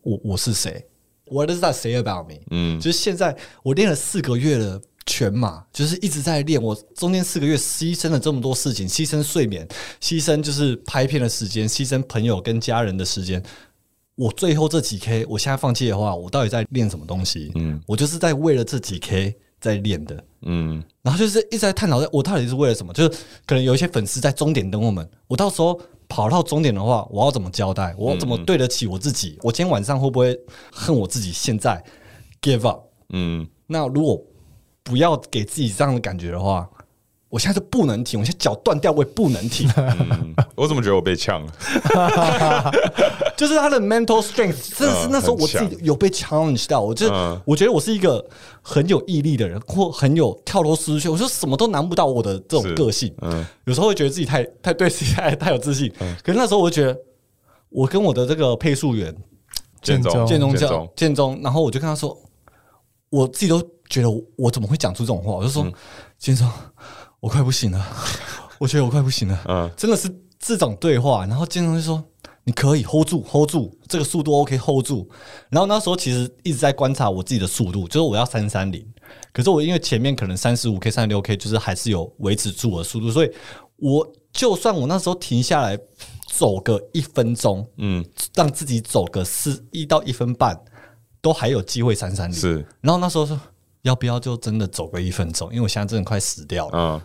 [0.00, 0.86] 我我是谁
[1.26, 2.36] ？What does that say about me？
[2.50, 6.62] 嗯，就是现在我练了四个月的全马，就是一直在练。
[6.62, 9.68] 我中间四个月牺牲了这么多事情，牺牲睡眠，
[10.00, 13.44] 牺牲就是拍片的时间，牺牲朋友跟家人的时间。
[14.14, 17.52] 我最后这几 K，我现在放弃的话，我到底在练什么东西？
[17.54, 20.24] 嗯嗯，我就是在为了这几 K 在练的。
[20.42, 22.92] 嗯，然后就是一直在探讨，我到底是为了什么？
[22.92, 23.08] 就是
[23.46, 27.94] 可能有一些粉丝在终点等我们，我到时候跑到终点的话，我要怎么交代？
[27.96, 29.38] 我要怎么对得起我自己？
[29.42, 30.38] 我今天晚上会不会
[30.70, 31.32] 恨我自己？
[31.32, 31.82] 现在
[32.42, 32.82] give up？
[33.08, 34.22] 嗯，那如果
[34.82, 36.68] 不要给自己这样的感觉的话，
[37.34, 39.68] 我现在就不能停，我现在脚断掉，我也不能停。
[39.76, 41.52] 嗯我怎么觉得我被呛了？
[43.36, 46.80] 就是他的 mental strength，真的是嗯那时候我自己有被 challenge 到。
[46.80, 48.24] 我就、嗯我觉得我是一个
[48.62, 51.10] 很有毅力的人，或很有跳脱舒适圈。
[51.10, 53.12] 我说什么都难不倒我的这种是个性。
[53.22, 55.92] 嗯有时候会觉得自己太太对自己太太有自信。
[56.22, 56.96] 可是那时候我就觉得，
[57.70, 59.12] 我跟我的这个配速员
[59.82, 62.16] 建中，建中教建中，然后我就跟他说，
[63.10, 63.60] 我自己都
[63.90, 65.32] 觉得我我怎么会讲出这种话？
[65.32, 65.66] 我就说，
[66.16, 66.48] 建中，
[67.24, 67.86] 我快不行了，
[68.60, 71.24] 我觉得我快不行了，嗯真的是这种对话。
[71.26, 72.02] 然后建中就说。
[72.46, 75.08] 你可以 hold 住，hold 住，这个速度 OK，hold 住。
[75.48, 78.86] 然后那时候其实一直在观察我自己的速度，就是我要三三零，
[79.32, 83.32] 可是我因为前面可能三十五 K、三十六 K，就是还是有维持住我的速度，所以
[83.76, 85.78] 我就算我那时候停下来
[86.28, 88.04] 走个一分钟，嗯，
[88.34, 90.54] 让自己走个四一到一分半，
[91.22, 92.36] 都还有机会三三零。
[92.36, 93.40] 是，然后那时候说
[93.80, 96.78] 要不要就真的走个一分钟，因为我现在真的快死掉了。
[96.78, 97.00] 嗯，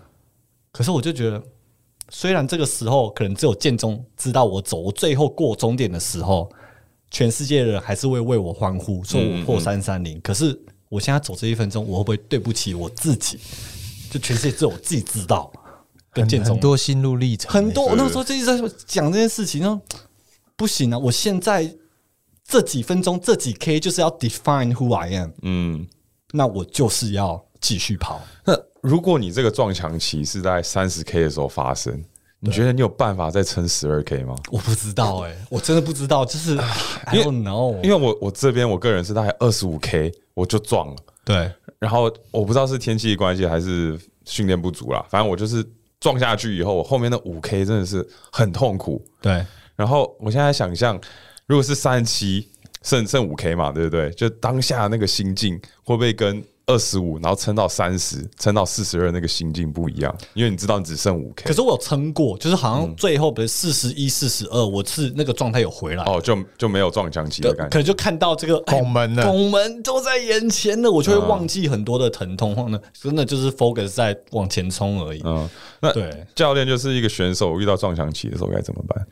[0.80, 1.44] 可是我就觉得
[2.10, 6.50] 虽然这个时候可能只有建中知道我走，我最后过终点的时候，
[7.12, 10.22] 全世界的人还是会为我欢呼，说我破三三零。
[10.22, 10.58] 可是
[10.88, 13.38] 我现在走这一分钟，我会不会对不起我自己？
[14.10, 15.52] 就全世界只有我自己知道。
[16.14, 18.58] 跟建中很多心路历程，很多，我那时候就一直在
[18.88, 19.84] 讲这件事情，然后
[20.56, 20.98] 不行啊！
[20.98, 21.76] 我现在
[22.48, 25.86] 这几分钟、这几 K 就是要 define who I am，嗯，
[26.32, 28.22] 那我就是要继续跑。
[28.46, 32.04] 那如果你这个撞墙期是在三十 K 的时候发生，
[32.40, 34.36] 你觉得你有办法再撑十二 K 吗？
[34.50, 36.58] 我不知道哎、我真的不知道，就是
[37.06, 45.66] I 因为 don't know，因为我我这边我个人是大概二十五 K 我就撞了，对然后我不知道是天气的关系还是训练不足啦，反正我就是
[46.00, 49.04] 撞下去以后，我后面的五 K 真的是很痛苦。
[49.22, 51.00] 对然后我现在想象，
[51.46, 52.50] 如果是三十七
[52.84, 54.10] 剩剩五 K 嘛，对不对？
[54.12, 60.16] 就当下那个心境会不会跟二十五，然后撑到三十，撑到四十二那个心境不一样？
[60.36, 66.04] 因为你知道你只剩五 K，可是我有撑过，就是好像最后比如四十一、四十二，我是那个状态有回来。
[66.04, 67.70] 哦，就就没有撞墙期的，感觉。
[67.70, 75.22] 可能就看到这个哎拱门了拱门都在眼前了，我就会忘记很多的疼痛，或呢，真的就是 focus 在往前冲而已。
[75.26, 75.50] 嗯，
[75.82, 79.08] 那对教练就是一个选手遇到撞墙期的时候该怎么办？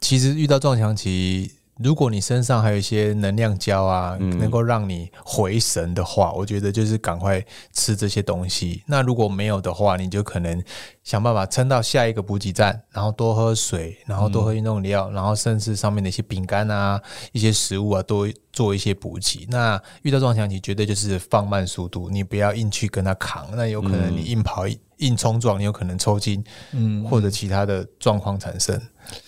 [0.00, 8.82] 其实遇到撞墙期，如果你身上还有一些能量胶啊，能够让你回神的话，我觉得就是赶快吃这些东西。
[8.86, 10.62] 那如果没有的话，你就可能
[11.08, 17.00] 想办法撑到下一个补给站，然后多喝水，然后多喝运动饮料，然后甚至上面的一些饼干啊、
[17.32, 19.46] 一些食物啊，多做一些补给。
[19.48, 24.66] 那遇到撞墙期，绝对就是放慢速度，你不要硬去跟他扛，那有可能你硬跑、
[24.98, 28.78] 硬冲撞，你有可能抽筋，嗯，或者其他的状况产生。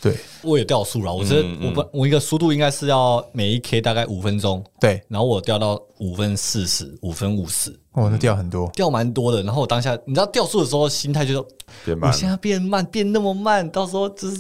[0.03, 0.15] 对。
[0.43, 8.71] 我也掉速了，我是我本我一个速度应该是要每一 K 大概五分钟，对，然后我掉到五分四十、五分五十，哦，那掉很多。
[8.75, 9.43] 掉蛮多的。
[9.43, 11.45] 然后我当下你知道掉速的时候，心态就是
[11.85, 14.39] 变慢我现在变慢，变那么慢，到时候就是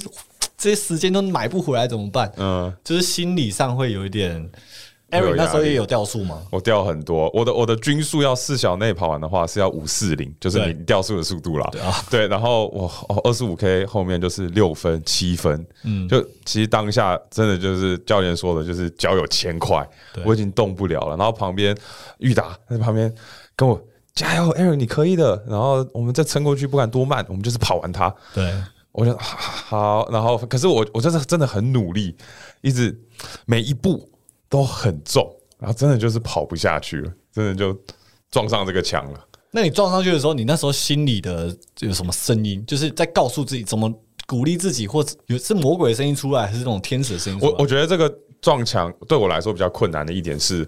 [0.57, 2.32] 这些时间都买不回来怎么办？
[2.36, 4.51] 嗯，就是心理上会有一点。
[5.12, 6.40] 那时候也有掉速吗？
[6.53, 11.68] 我掉很多，我的我的均速要四小内跑完的话是要五四零，就是对你掉速的速度啦。
[11.72, 12.88] 对啊对，然后我
[13.24, 19.84] 二十五 K 后面就是六分七分，嗯，就其实当下真的就是教练说的，就是脚有千块，
[20.24, 21.16] 我已经动不了了。
[21.16, 21.76] 然后旁边
[22.18, 23.12] 玉达在旁边
[23.61, 23.79] 跟我
[24.15, 25.45] 加油，Aaron 你可以的。
[25.47, 28.13] 然后我们再撑过去，不管多慢，我们就是跑完它。
[28.33, 28.51] 对，
[28.91, 32.17] 我就好，然后可是我我真的真的很努力，
[32.63, 32.99] 一直
[33.45, 34.09] 每一步
[34.49, 37.79] 都很重，然后真的就是跑不下去了，真的就
[38.31, 39.21] 撞上这个墙了。
[39.51, 42.65] 那你撞上去的时候，你那时候心里的有什么声音？
[42.65, 43.93] 就是在告诉自己怎么
[44.27, 47.53] 鼓励自己，或有是魔鬼的声音出来，还是那种天使的声音出来？
[47.53, 50.67] 我我觉得这个撞墙对我来说比较困难的一点是，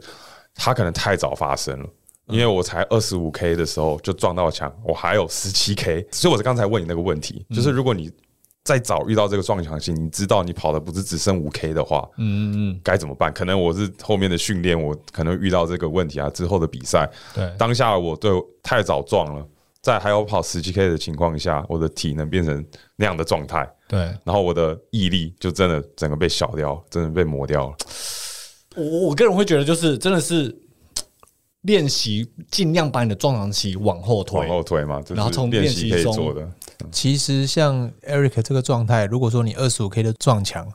[0.54, 1.88] 它可能太早发生了。
[2.28, 8.10] 因为我才二十五 K 的时候就撞到墙，我还有十七 K，所以我是刚才问你那个问题，就是如果你
[8.64, 13.32] 再早遇到这个撞墙性，你知道你跑的不是只剩五 K 的话，嗯嗯嗯，该怎么办？
[13.32, 17.52] 可能我是后面的训练，我可能遇到这个问题啊，之后的比赛，对。
[17.58, 18.30] 当下我对
[18.62, 19.44] 太早撞了，
[19.80, 22.64] 在还有跑十七 K 的情况下，我的体能变成
[22.94, 23.98] 那样的状态，对。
[24.22, 27.76] 然后我的毅力就真的整个被小掉，真的被磨掉了。
[28.76, 30.56] 我我个人会觉得，就是真的是
[31.62, 36.48] 练习，尽量把你的撞墙期往后推，往后推嘛，然后从是练习中做的。
[36.90, 40.66] 其实像 Eric 这个状态，如果说你二十五 K 的撞墙，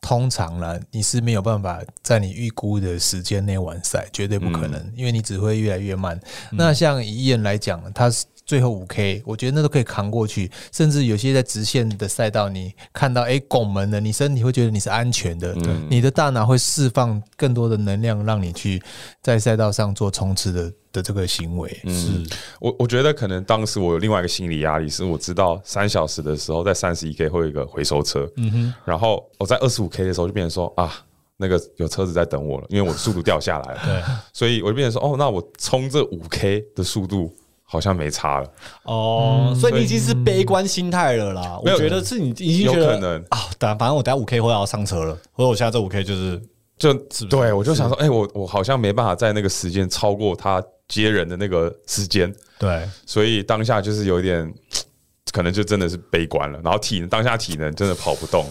[0.00, 6.20] 通常呢你是没有办法在你预估的时间内完赛，绝对不可能，因为你只会越来越慢。
[6.52, 15.52] 那像以伊人来讲，他是最后五 K，我觉得那都可以扛过去，甚至有些在直线的赛道，你看到哎拱门的，你身体会觉得你是安全的，
[15.90, 18.80] 你的大脑会释放更多的能量，让你去
[19.20, 21.80] 在赛道上做冲刺的的这个行为。
[21.82, 22.24] 嗯，
[22.60, 31.04] 我我觉得可能当时我有另外一个心理压力，是我知道三小时的时候在三十一 K 会有一个回收车，嗯哼，然后我在二十五 K 的时候就变成说啊，
[31.36, 37.34] 那个有车子在等我了，因为我的速度掉下来了， 对，所以我就变成说哦，那我冲这五 K 的速度
[37.76, 38.50] 好像没差了，
[38.84, 41.60] 哦，所以你已经是悲观心态了啦。
[41.62, 43.22] 没有我觉得是你已经觉得有可能。
[43.28, 46.42] 啊，等反正我等下五 K 会要上车了，或者我现在这五 K 就是
[46.78, 52.88] 就是对我就想说，哎、我我好像没办法在那个时间超过他接人的那个时间，对。
[53.04, 54.54] 所以当下就是有一点，
[55.32, 58.46] 可能就真的是悲观了，然后体能当下体能真的跑不动。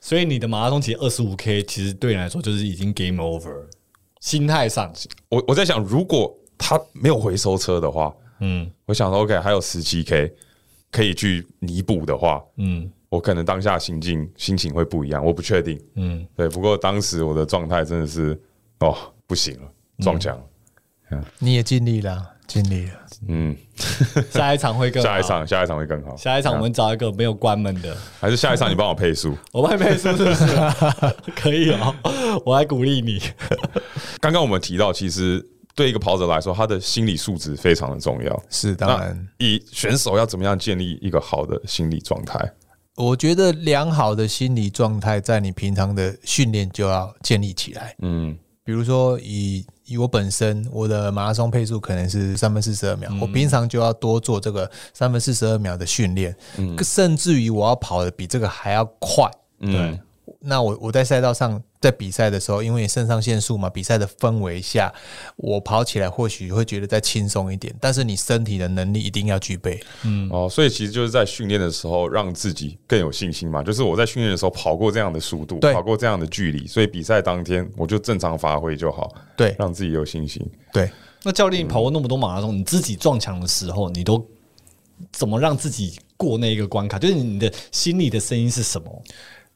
[0.00, 3.54] 所以你的马拉松其实二十五 K，其实对你来说就是已经 game over，
[4.20, 4.90] 心态上，
[5.28, 10.32] 我我在想，如果他没有回收车的话，嗯我想说 OK 还有十七 K
[10.90, 15.80] 可以去弥补的话，嗯我可能当下心境心情会不一样，我不确定。
[15.96, 18.40] 嗯，对，不过当时我的状态真的是
[18.80, 19.68] 哦不行了，
[20.00, 21.24] 撞墙了。
[21.40, 22.92] 你也尽力了，尽力了。
[23.26, 23.56] 嗯，
[24.30, 26.16] 下一场会更好下一，场下一场会更好。
[26.16, 29.36] 下一场我们找一个没有关门的，还是下一场你帮我配速。
[29.52, 30.44] 我外面是不是？
[31.34, 31.94] 可以哦，
[32.46, 33.20] 我来鼓励你。
[34.20, 35.44] 刚刚我们提到，其实
[35.74, 38.42] 对一个跑者来说，他的心理素质非常的重要。
[38.50, 42.52] 是当然，那以选手要怎么样建立一个好的心理状态？
[42.96, 47.94] 我觉得良好的心理状态在你平常的训练就要建立起来。
[48.02, 56.36] 嗯比如说以以我本身，我的马拉松配速可能是三分四十二秒，我平常就要多做这个三分四十二秒的训练，
[56.84, 59.28] 甚至于我要跑的比这个还要快。
[59.60, 59.98] 嗯，
[60.42, 64.90] 那我我在赛道上在比赛的时候，因为肾上腺素嘛，比赛的氛围下，
[65.36, 69.78] 我跑起来或许会觉得再轻松一点，但是你身体的能力一定要具备。
[70.02, 73.62] 嗯哦，所以其实就是在训练的时候，让自己更有信心嘛。
[73.62, 80.42] 就是我在训练的时候跑过这样的速度，跑过这样的距离，所以比赛当天我就正常发挥就好，对让自己有信心。
[80.72, 80.90] 对，
[81.22, 84.26] 那教练，你跑过那么多马拉松，你自己撞墙的时候，你都
[85.12, 86.98] 怎么让自己过那一个关卡？
[86.98, 89.02] 就是你的心里的声音是什么？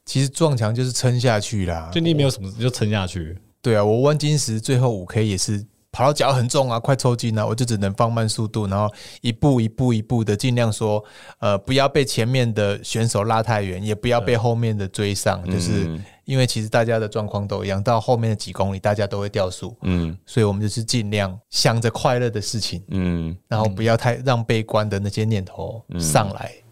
[0.05, 1.89] 其实撞墙就是撑下去啦。
[1.91, 3.37] 就你没有什么，你就撑下去。
[3.61, 11.03] 对啊，我弯金石最后五 K 也是跑到脚很重啊，快抽筋啊，我就只能放慢速度，然后一步一步一步的尽量说，
[11.39, 26.51] 呃，不要被前面的选手拉太远，也不要被后面的追上，就是因为其实大家的状况都一样，到后面的几公里大家都会掉速，嗯所以我们就是尽量想着快乐的事情，嗯然后不要太让悲观的那些念头上来。
[26.53, 26.64] 嗯，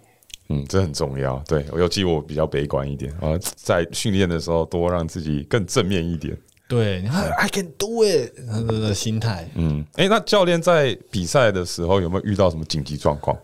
[0.70, 1.38] 这很重要。
[1.48, 6.38] 对我尤其我比较悲观一点啊，在训练的时候多让自己更正面一点。
[6.68, 9.48] 对，你看 I can do it 那个心态。
[9.56, 13.38] 嗯，哎、那教练在比赛的时候有没有遇到什么紧急状况？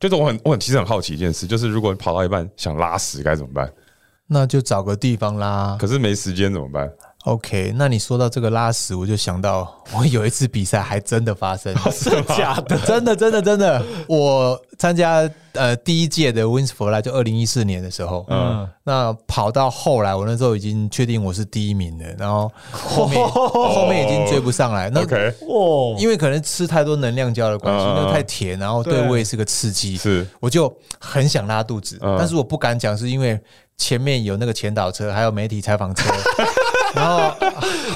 [0.00, 3.72] 就是我很我很其实很好奇一件事，就是如果你跑到一半想拉屎该怎么办？
[4.26, 5.76] 那就找个地方拉。
[5.78, 6.90] 可是没时间怎么办？
[7.24, 12.78] OK，那你说到这个拉屎，我就想到我有一次比赛还真的发生， 真的假的？
[12.80, 30.26] 真的真的真的，我参加呃第一届的 Wins for Life 就二零一四年的时候，嗯，那跑到后来，我那时候已经确定我是第一名了，然后后面后面已经追不上来，那 OK，哦，因为可能吃太多能量胶的关系，嗯那太甜，然后对对胃是个刺激，是。
[30.40, 32.16] 我就很想拉肚子，嗯。
[32.18, 33.40] 但是我不敢讲，是因为
[33.78, 36.04] 前面有那个前导车，还有媒体采访车，
[36.94, 37.36] 然后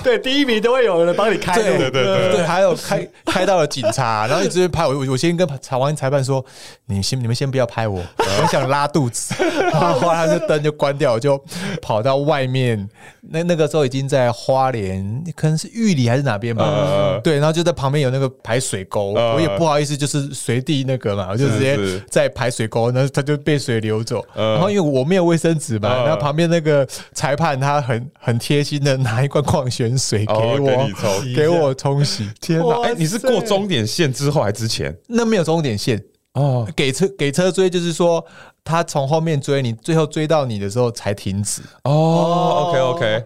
[0.08, 1.62] 对，第一名都会有人帮你开路。
[1.62, 6.42] 对对对对，还有开开到了警察， 然后一直拍我，我我先跟台湾裁判说，
[6.86, 9.34] 你先你们先不要拍我，我想拉肚子，
[9.70, 11.38] 然后后来他就灯就关掉，我就
[11.82, 12.88] 跑到外面，
[13.20, 21.78] 那那个时候已经在花莲，可能是玉里还是哪边吧，呃对，然后就在旁边有那个排水沟，呃我也不好意思，就是随地那个嘛，我就直接
[22.08, 24.52] 在排水沟，然后他就被水流走，呃。
[24.52, 26.04] 然后因为我没有卫生纸嘛，呃。
[26.04, 32.28] 然后旁边那个裁判他很很贴心的拿一罐矿泉水给哦我，给你抽给我冲洗。
[32.40, 32.64] 天哪！
[32.66, 34.96] 哇哎、你是过终点线之后还之前？
[35.08, 36.02] 那没有终点线，
[36.34, 38.24] 哦，给车给车追，就是说
[38.62, 41.62] 他从后面追你，最后追到你的时候才停止。
[41.84, 43.22] 哦，OK OK，哇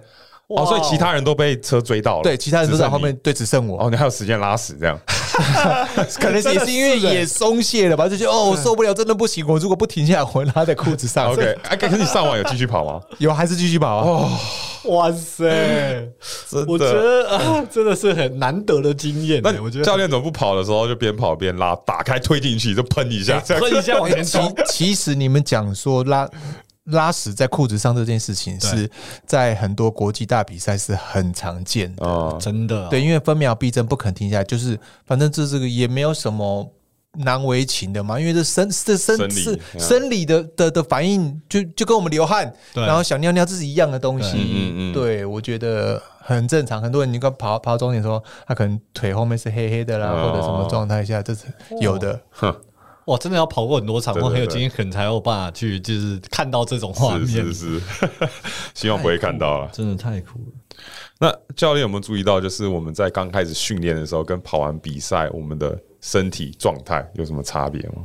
[0.57, 3.85] 哦，所以其他人都被车追到了，对，其他人都在后面，对，只剩我。
[3.85, 4.99] 哦，你还有时间拉屎这样？
[6.21, 11.33] 可能也是因为也松懈了吧，就觉得哦，我受不了，真的不行，我如果不停下来，我会拉在裤子上。
[11.33, 13.01] OK， 哎，可是你上网有继续跑吗？
[13.19, 14.29] 有还是继续跑啊？
[14.85, 15.45] 哇塞！
[16.51, 19.41] 真我觉得啊，真的是很难得的经验。
[19.43, 24.55] 那我觉得教练怎么不跑的时候就边跑边拉，打开推进去就喷一下，喷一下往前其冲。
[24.67, 26.29] 其实你们讲说拉
[26.87, 28.91] 拉屎在裤子上这件事情，是
[29.25, 32.05] 在很多国际大比赛是很常见的。
[32.05, 36.69] 啊，真的啊对，因为分秒必争，不肯停下来，就是反正这这个也没有什么
[37.19, 44.33] 难为情的嘛，因为这生这生是嗯生理的的的反应，就就跟我们流汗，然后想尿尿这是一样的东西。
[44.33, 46.83] 对嗯嗯嗯对，我觉得很正常。
[46.83, 51.43] 很多人你刚跑跑终点说，他可能腿后面是黑黑的啦，哦或者什么状态下，这是
[51.81, 52.21] 有的。
[53.07, 57.53] 哇，真的要跑过很多场，对对对或很有经验，可能才有办法去就是看到这种画是面。
[57.53, 57.83] 是是，
[58.75, 59.71] 希望不会看到了。
[59.75, 60.79] 真的太酷了。
[61.19, 68.05] 那教练有没有注意到，就是我们在刚开始训练的时候，跟跑完比赛，我们的身体状态有什么差别吗？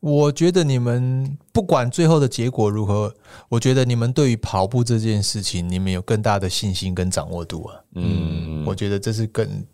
[0.00, 3.12] 我觉得你们不管最后的结果如何，
[3.48, 7.74] 我觉得你们对于跑步这件事情，你们有更大的信心跟掌握度啊。
[7.94, 9.66] 嗯，我觉得这是跟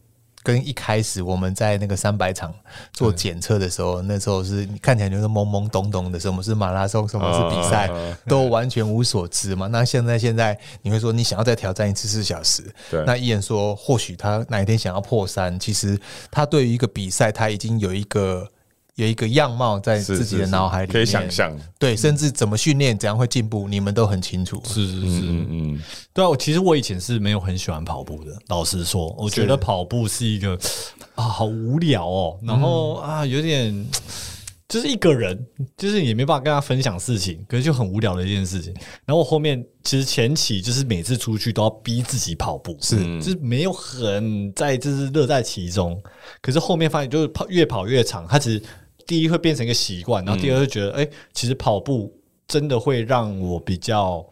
[0.42, 2.52] 跟一开始我们在那个三百场
[2.92, 9.66] 做检测的时候，那时候是看起来就是懵懵懂懂的，什么是马拉松，什么是比赛，啊都完全无所知嘛。
[9.68, 15.98] 那现在现在你会说你想要再挑战一次四小时，对那依然说或许他哪一天想要破三，其实
[16.30, 18.48] 他对于一个比赛他已经有一个。
[18.96, 21.56] 有一个样貌在自己的脑海里面，可以想象。
[21.78, 24.62] 对，甚至怎么训练、怎样会进步，你们都很清楚。
[24.66, 25.82] 是是是，嗯嗯，
[26.12, 28.36] 对啊，我其实我以前是没有很喜欢跑步的。
[28.48, 30.58] 老实说，我觉得跑步是一个
[31.16, 32.38] 啊，好无聊哦。
[32.42, 33.86] 然后啊，有点
[34.68, 35.38] 就是一个人，
[35.76, 38.72] 就是也没办法跟他分享事情，可是就很无聊的一件事情。
[39.04, 45.98] 然后我后面其实前期就是每次出去都要逼自己跑步，是就是没有很在就是乐在其中。
[46.40, 48.62] 可是后面发现就是跑越跑越长，它其实
[49.06, 52.12] 第一会变成一个习惯，然后第二会觉得哎、其实跑步
[52.46, 54.24] 真的会让我比较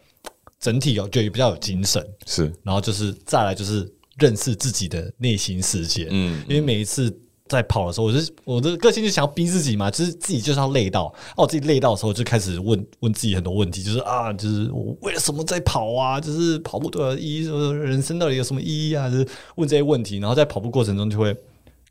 [0.59, 2.05] 整体有就比较有精神。
[2.25, 7.15] 是然后就是再来就是认识自己的内心世界，嗯因为每一次
[7.47, 11.05] 在跑的时候，我就是我的个性就想要逼自己嘛，就是自己就是要累到，
[11.35, 16.21] 啊，我自己累到的时候就开始问问自己很多问题，就是啊，就是我为了什么在跑啊？
[16.21, 19.09] 就是跑步的意义，人生到底有什么意义啊？
[19.09, 21.35] 就是问这些问题，然后在跑步过程中就会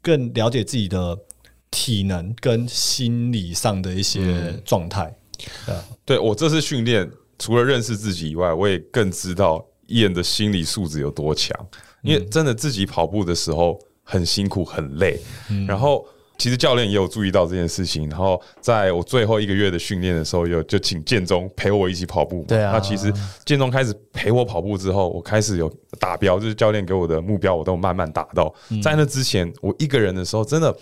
[0.01, 1.19] 更了解自己的
[1.71, 5.15] 体能跟心理上的一些状态。
[6.05, 11.55] 对我这次训练，除了认识自己以外，我也更知道燕的心理素质有多强。
[12.03, 15.21] 因为真的自己跑步的时候很辛苦很累，
[15.69, 16.03] 然后
[16.39, 18.09] 其实教练也有注意到这件事情。
[18.09, 22.43] 然后在我最后一个月的训练的时候，有就请建中陪我一起跑步。
[22.49, 23.13] 对啊那其实
[23.45, 28.51] 建中开始陪我跑步之后，我开始有达标，就是教练给我的目标，我都慢慢达到。
[28.83, 30.75] 在那之前，我一个人的时候，真的。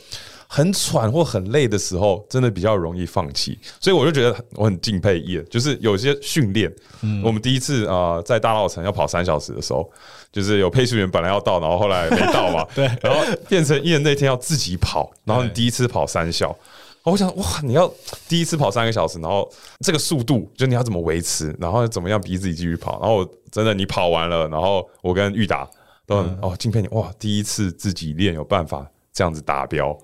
[0.50, 7.22] 很喘或很累的时候，真的比较容易放弃，所以我就觉得我很敬佩叶，就是有些训练，嗯。
[7.22, 9.88] 我们第一次啊、呃在大稻城要跑三小时的时候，
[10.32, 16.56] 就是有配速员本来要到，然后后来没到嘛， 对，然后变成叶那天要自己跑，然后你第一次跑三小。
[17.04, 17.90] 我想哇，你要
[18.28, 25.66] 第一次跑三个小时，然后这个速度，就你要怎么维持，然后怎么样逼自己继续跑，然后我真的你跑完了，然后我跟玉达
[26.06, 29.96] 都很、哦敬佩你哇，第一次自己练有办法这样子达标，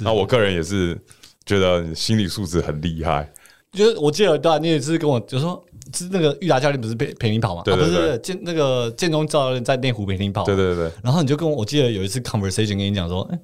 [0.00, 0.98] 那我个人也是
[1.44, 3.30] 觉得你心理素质很厉害，
[3.72, 5.64] 就是我记得有一段，你也是跟我就说，
[5.94, 7.62] 是那个玉达教练不是陪陪你跑吗？
[7.64, 10.44] 对、不是建那个建中教练在内湖陪你跑。
[10.44, 10.90] 对对对。
[11.02, 13.38] 然后你就跟我，我记得有一次 conversation 跟你讲说，哎、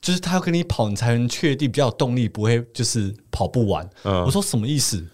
[0.00, 3.88] 就是他要跟你跑，你才能确定比较有动力，不会就是跑不完。
[4.04, 5.04] 嗯我说什么意思？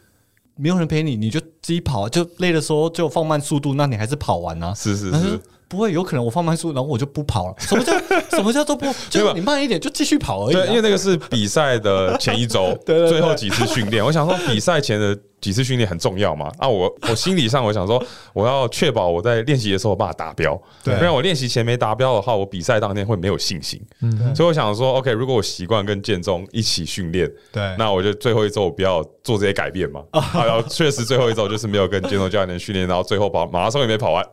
[0.56, 4.72] 没有人陪你，你就自己跑，就累的时候就放慢速度，那你还是跑完啊。
[4.72, 5.40] 是是是，
[5.74, 7.54] 不会，有可能我放慢速度，然后我就不跑了。
[7.60, 7.92] 什么叫
[8.30, 8.86] 什么叫做不？
[9.10, 10.60] 就是你慢一点就继续跑而已、啊。
[10.60, 14.04] 对，因为那个是比赛的前一周， 最后几次训练。
[14.04, 16.50] 我想说，比赛前的几次训练很重要嘛。
[16.56, 20.96] 啊，我我心理上我想说， 我要确保我在练习的时候有办法达标，对。
[20.96, 23.78] 不然我练习前没达标的话，我比赛当天会没有信心。
[24.00, 24.34] 嗯。
[24.34, 27.62] 所以我想说，OK，如果我习惯跟建中一起训练，对。
[27.76, 30.02] 那我就最后一周我不要做这些改变嘛。
[30.12, 34.24] 啊，然后确实最后一周就是没有跟建中教练训练，然后最后跑马拉松也没跑完，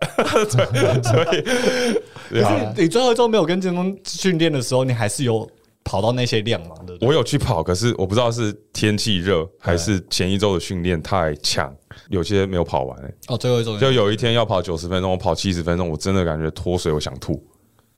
[2.32, 5.50] 对，所以你最后一周没有跟建中训练的时候，你还是有
[5.84, 6.76] 跑到那些量嘛？
[6.86, 7.08] 对不对？
[7.08, 11.74] 我有去跑，可是我不知道是天气热还是前一周的训练太强，
[12.10, 13.14] 有些没有跑完、欸。
[13.28, 17.44] 哦，最后一周就有一天要跑九十分钟，我跑七十分钟，我真的感觉脱水，我想吐。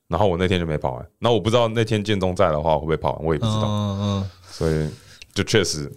[0.08, 1.06] 然后我那天就没跑完。
[1.18, 3.64] 那我不知道那天建中在的话会不会跑完，我也不知道。
[3.64, 4.90] 嗯嗯，所以
[5.34, 5.92] 就确实，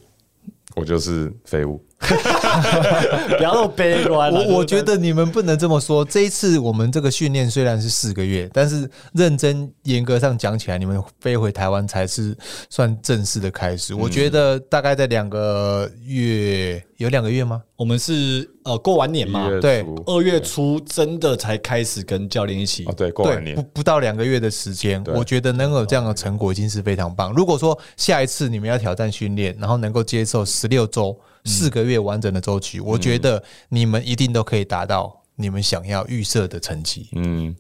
[0.75, 1.85] 我就是废物。
[3.37, 4.39] 不要那么悲观啊。
[4.39, 6.05] 我我觉得你们不能这么说。
[6.05, 12.37] 这一次我们这个训练虽然是四个月，但是认真严格上讲起来，你们飞回台湾才是
[12.69, 13.95] 算正式的开始。
[13.95, 17.63] 我觉得大概在两个月，有两个月吗？
[17.77, 27.33] 我们是呃过完年嘛对二月初真的才开始跟教练一起哦，对，过完，年不不到两个月的时间，我觉得能有这样的成果已经是非常棒。
[27.35, 31.15] 如果说下一次你们要挑战训练，然后能够接受十六周、
[31.47, 37.09] 四个月完整的周期，我觉得你们一定都可以达到你们想要预设的成绩。
[37.13, 37.55] 嗯，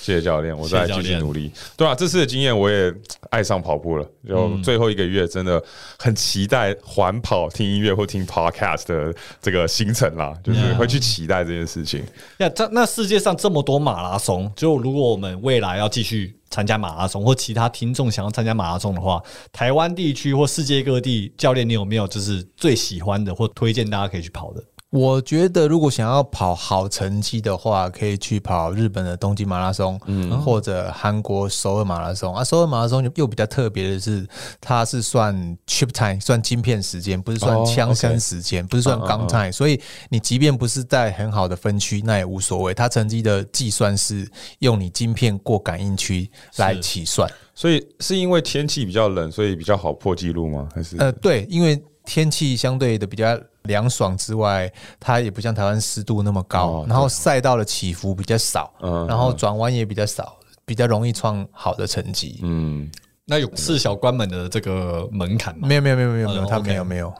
[0.00, 1.50] 谢谢教练，我再继续努力。
[1.76, 2.92] 对啊，这次的经验我也
[3.30, 4.06] 爱上跑步了。
[4.28, 5.62] 就最后一个月，真的
[5.98, 12.02] 很期待环跑、听音乐或听 podcast 的这个行程啦，就是会去期待这件事情。
[12.38, 24.62] 那这那世界上这么多马拉松，就如果我们未来要继续参加马拉松，或其他听众想要参加马拉松的话，台湾地区或世界各地教练，你有没有就是最喜欢的或推荐大家可以去跑的？
[24.92, 32.34] 我觉得如果想要跑好成绩的话，可以去跑日本的东京马拉松，嗯或者韩国首尔马拉松。
[32.34, 34.28] 啊，首尔马拉松又比较特别的是，
[34.60, 35.34] 它是算
[35.66, 39.50] chip time，算晶片时间，不是算哦枪声时间，不是算钢 time。
[39.50, 39.80] 所以
[40.10, 42.74] 你即便不是在很好的分区，那也无所谓。
[42.74, 47.26] 它成绩的计算是用你晶片过感应区来起算。
[47.54, 50.68] 所以是因为天气比较冷，所以比较好破纪录吗？
[50.74, 62.40] 还是呃，对，因为天气相对的比较凉爽之外，它也不像台湾湿度那么高，哦然后赛道的起伏比较少，嗯然后转弯也比较少，比较容易创好的成绩。
[62.42, 62.90] 嗯，
[63.24, 65.68] 那有四小关门的这个门槛吗？
[65.68, 67.12] 没有没有没有没有没有，呃它没有没有。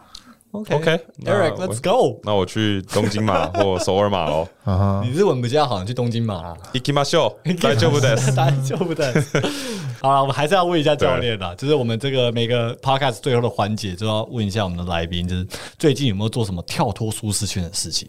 [0.51, 2.19] OK OK，那 Eric，Let's go。
[2.23, 4.47] 那我去东京马或 首尔马喽。
[4.63, 6.57] 啊哈，你日文比较好，你去东京马啦。
[6.73, 7.53] 行きましょう。
[7.61, 8.33] 大丈夫です。
[8.33, 9.13] 大丈夫的。
[10.01, 15.45] 好了，我们还是要问一下教练啦，就是我们这个每个 podcast 最后的环节，就要问一下我们的来宾，就是
[15.77, 18.07] 最近有没有做什么跳脱舒适圈的事情？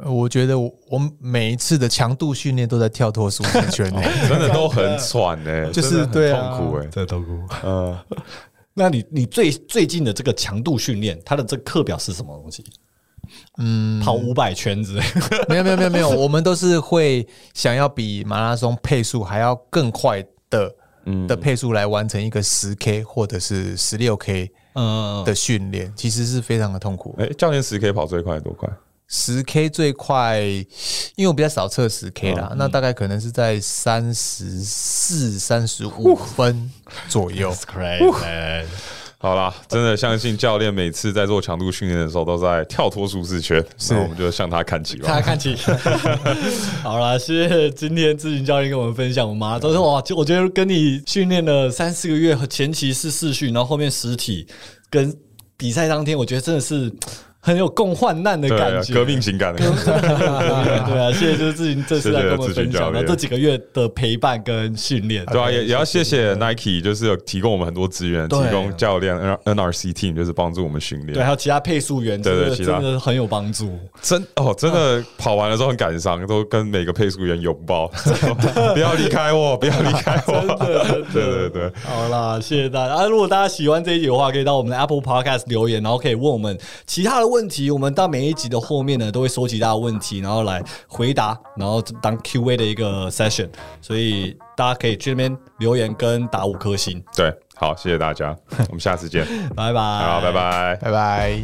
[0.00, 6.86] 呃我觉得我我每一次的强度训练都在跳脱舒适圈内，真的都很喘呢，就是真的很对啊痛苦哎。
[6.92, 7.26] 这都哭。
[7.64, 7.98] 嗯，
[8.73, 12.63] 那你你最最近的这个强度训练，它的这个课表是什么东西？
[13.57, 15.01] 嗯，跑五百圈之类。
[15.47, 27.15] 没有没有没有没有，我们都是会想要比马拉松配速还要更快的嗯的配速来完成一个十 K 或者是十六 K 嗯，的训练，其实是非常的痛苦。
[27.19, 28.69] 哎，教练十 K 跑最快多快？
[29.07, 30.41] 十 K 最快，
[31.15, 36.71] 因为我比较少测十 K 啦，那大概可能是在三十四、三十五分
[37.07, 37.53] 左右。
[37.53, 38.65] crazy。
[39.19, 45.07] 好啦，真的相信教练每次在做强度训练的时候，都在跳脱舒适圈，那我们就向他看齐吧。
[45.07, 45.55] 大家看齐。
[46.83, 49.71] 好啦，谢谢今天咨询教练跟我们分享我们马拉松。
[49.81, 54.45] 哇，就我觉得跟你训练了三四个月，前期是试训，然后后面实体
[54.89, 55.15] 跟
[55.55, 56.91] 比赛当天，我觉得真的是
[57.45, 59.83] 很有共患难的感觉，革命情感的感觉。
[60.87, 63.05] 对啊，谢谢就是志行这次来跟我们分享谢谢咨询教练。
[63.05, 65.25] 这几个月的陪伴跟训练。
[65.25, 71.13] 对啊，也也要谢谢 Nike，就是有提供我们很多资源，提供教练 N NRC team，就是帮助我们训练。
[71.13, 72.79] 对，还有其他配速员，对对真的其他。
[72.79, 73.77] 真的很有帮助。
[74.01, 77.87] 真哦，真的跑完了之后很感伤，都跟每个配速员拥抱，
[78.73, 80.33] 不要离开我， 不要离开我。
[80.33, 81.01] 真的，真的。
[81.13, 82.93] 对对对，好啦，谢谢大家。
[82.93, 87.71] 啊，如果大家喜欢这一集的话，可以到我们的 Apple Podcast 留言，然后可以问我们其他的问题。
[87.71, 93.49] 我们到每一集的后面呢，都会收集大家的问题，然后来回答，然后当 Q&A 的一个 session。
[93.81, 97.03] 所以大家可以去那边留言跟打五颗星。
[97.15, 98.37] 对，好，谢谢大家，
[98.69, 99.25] 我们下次见，
[99.55, 100.31] 拜拜，好，拜。
[100.31, 100.75] 拜。
[100.79, 101.39] 拜拜。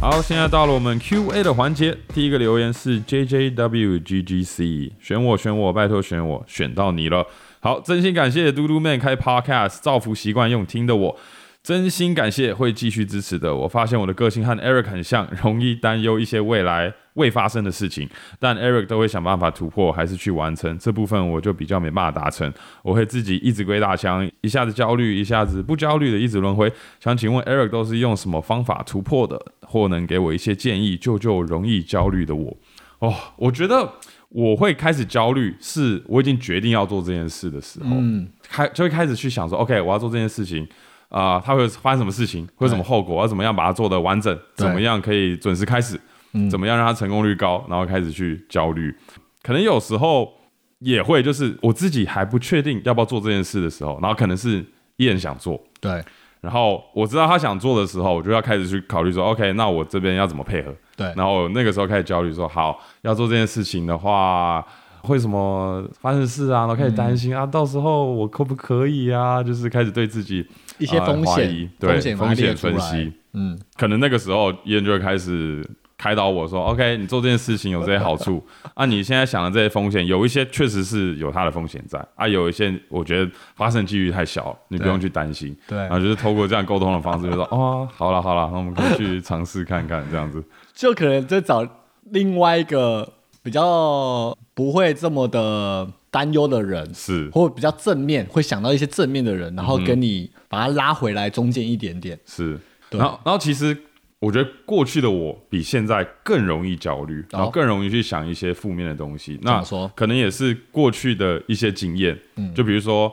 [0.00, 1.94] 好，现在到了我们 Q&A 的环节。
[2.14, 7.26] 第一个留言是 JJWGGC，选我选我，拜托选我，选到你了。
[7.62, 11.16] 好，真心感谢嘟嘟妹开 Podcast，造福习惯用听的我。
[11.62, 13.68] 真心感谢会继续支持的我。
[13.68, 18.08] 发现我的个性和 Eric 很像，容易担忧一些未来未发生的事情，
[18.38, 20.78] 但 Eric 都会想办法突破，还是去完成。
[20.78, 22.50] 这部分我就比较没办法达成，
[22.82, 26.72] 我会自己一直归大枪，一下子焦虑，一下子不焦虑的一直轮回。
[26.98, 32.56] 想请问 Eric 都是用什么方法突破的，或能给我一些建议，救救容易焦虑的我？
[33.00, 33.92] 哦，我觉得
[34.30, 40.66] 我会开始焦虑，是我已经决定要做这件事的时候，嗯，开就会开始去想说，OK，我要做这件事情。
[41.10, 43.16] 啊、它会发生什么事情，会有什么后果？
[43.16, 44.38] 我要怎么样把它做得完整？
[44.54, 46.00] 怎么样可以准时开始？
[46.48, 47.66] 怎么样让它成功率高？
[47.68, 48.94] 然后开始去焦虑。
[49.42, 50.32] 可能有时候
[50.78, 54.64] 也会，就是我自己还不确定要不要做这件事的时候，然后可能是
[54.98, 56.00] 一人想做，对
[56.40, 60.74] 然后我知道他想做的时候，我就要开始去考虑说，OK，那我这边要怎么配合？
[60.96, 64.64] 对然后那个时候开始焦虑说，好，要做这件事情的话，
[65.02, 66.60] 会什么发生事啊？
[66.60, 69.42] 然后开始担心、啊，到时候我可不可以啊？
[69.42, 70.46] 就是开始对自己
[70.78, 75.66] 一些风险风险风险分析，嗯，可能那个时候伊人就会开始
[76.00, 78.42] 开导我说：“OK，你做这件事情有这些好处。
[78.72, 82.02] 啊，你现在想的这些风险，有一些确实是有它的风险在。
[82.14, 85.54] 啊，有一些我觉得发生几率太小，你不用去担心。
[85.68, 85.76] 对。
[85.76, 90.42] 然后就是透过这样沟通的方式，就说 哦，好了好了，那我们可以去尝试看看这样子。
[90.72, 91.68] 就可能再找
[92.04, 93.06] 另外一个
[93.42, 97.28] 比较不会这么的担忧的人，是。
[97.30, 102.18] 或比较正面，会想到一些正面的人，然后跟你把他拉回来中间一点点。
[102.24, 102.98] 是，对。
[102.98, 103.76] 然后然后其实
[104.20, 109.38] 我觉得过去的我比现在更容易焦虑，然后更容易去想一些负面的东西。
[109.42, 112.18] 那说可能也是过去的一些经验，
[112.54, 113.12] 就比如说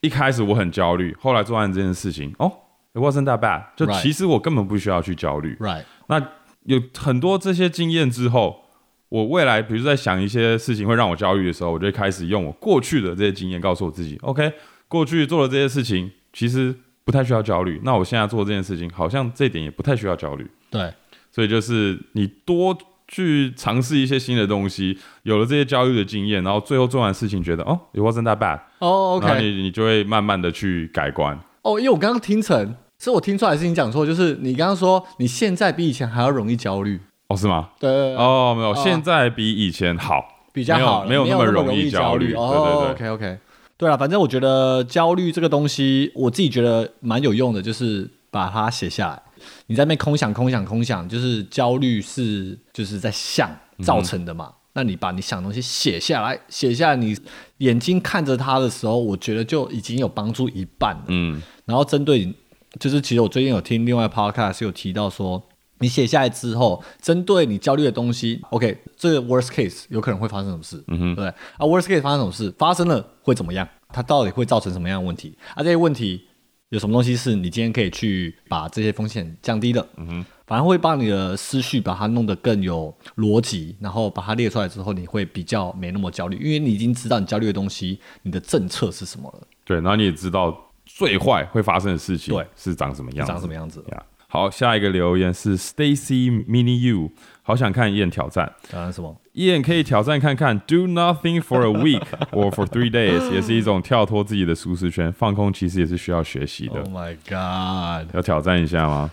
[0.00, 2.50] 一开始我很焦虑，后来做完这件事情，哦
[2.94, 5.54] ，it wasn't that bad，就其实我根本不需要去焦虑。
[5.60, 6.18] Right，那
[6.64, 8.64] 有很多这些经验之后，
[9.10, 14.50] 我未来比如在想一些事情会让我焦虑的时候，我就开始用我过去的这些经验告诉我自己，OK，
[14.88, 16.74] 过去做了这些事情其实
[17.10, 17.80] 不太需要焦虑。
[17.82, 20.48] 那我现在做这件事情，好像这点也不太需要焦虑。
[20.70, 20.92] 对，
[21.32, 22.76] 所以就是你多
[23.08, 31.36] 去尝试一些新的东西，有了这些焦虑的经验，然后最后做完事情觉得哦，it wasn't that bad，、哦然后，OK，你你就会慢慢的去改观。
[31.62, 37.70] 哦，因为我刚刚听成是我听出来是你讲错，就是你刚刚说你现在比以前还要容易焦虑，哦，是吗？
[37.80, 42.32] 对，哦，没有，现在比以前好，比较好，没有没有那那么容易易焦虑虑。
[42.34, 43.38] 对哦对对，OK OK，
[43.80, 49.22] 对了，反正我觉得焦虑这个东西，我自己觉得蛮有用的，就是把它写下来。
[49.68, 53.50] 你在那边空想、空想、空想，就是焦虑是就是在想
[53.82, 54.52] 造成的嘛。
[54.74, 57.16] 那你把你想的东西写下来，写下来，你
[57.56, 61.04] 眼睛看着它的时候，我觉得就已经有帮助一半了。
[61.08, 62.30] 嗯然后针对，
[62.78, 65.42] 就是其实我最近有听另外 podcast 有提到说，
[65.80, 70.82] 你写下来之后，针对你焦虑的东西，OK，这个 worst case 有可能会发生什么事？
[70.88, 72.54] 嗯哼，对啊，worst case 发生什么事？
[72.58, 73.66] 发生了会怎么样？
[73.88, 75.36] 它到底会造成什么样的问题？
[75.54, 76.22] 啊，这些问题
[76.68, 79.88] 有什么东西是你今天可以去把这些风险降低的？
[79.96, 90.54] 嗯哼，反而会把你的思绪把它弄得更有逻辑，然后把它列出来之后，你会比较没那么焦虑，因为你已经知道你焦虑的东西，你的政策是什么了，对，然后你也知道
[90.84, 93.82] 最坏会发生的事情对是长什么样子，长什么样子。
[93.92, 94.02] 呀。
[94.32, 97.10] 好，下一个留言是 Stacy Mini You，
[97.42, 98.52] 好想看燕挑战。
[98.68, 99.16] 挑战什么？
[99.32, 106.88] 燕可以挑战看看，Do nothing for a week or for three days， 也是一种跳脱自己的舒适圈，放空其实也是需要学习的 Oh。
[106.88, 108.14] my god!
[108.14, 109.10] 要挑战一下吗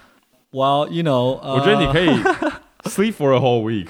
[0.52, 2.10] ？Well, you know，、呃、我觉得你可以
[2.86, 3.88] sleep for a whole week。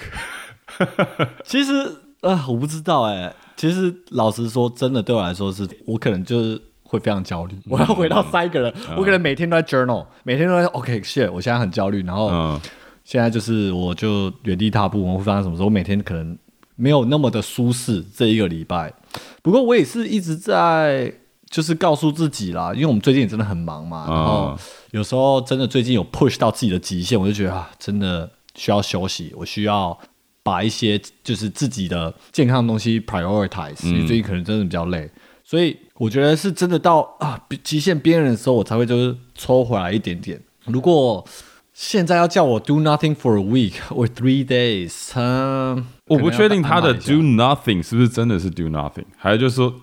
[1.44, 1.74] 其实
[2.22, 7.56] 啊、我不知道哎、其实老实说，真的对我来说是，我可能就是会非常焦虑。
[7.70, 12.62] 我要回到三个人，我可能每天都在 journal，每天都在 OK shit，我现在很焦虑，然后嗯
[13.04, 15.64] 现在就是我就原地踏步，我会发生什么事？
[15.64, 16.38] 我每天可能
[16.76, 18.94] 没有那么的舒适这一个礼拜。
[19.42, 21.14] 不过我也是一直在
[21.50, 24.58] 就是告诉自己啦，因为我们最近也真的很忙嘛，然后嗯
[24.92, 29.98] 有时候真的最近有 push 到自己的极限，我就觉得啊，真的需要休息，我需要
[30.44, 35.10] 把一些就是自己的健康的东西 prioritize，、因为最近可能真的比较累，
[35.44, 40.40] 所以我觉得是真的到啊极限边缘的时候，我才会就是抽回来一点点。
[40.66, 41.26] 如果
[41.74, 49.74] 现在要叫我 do nothing for a week or three days，嗯，我不确定他的 do nothing 是不是真的是 do nothing，还是就是说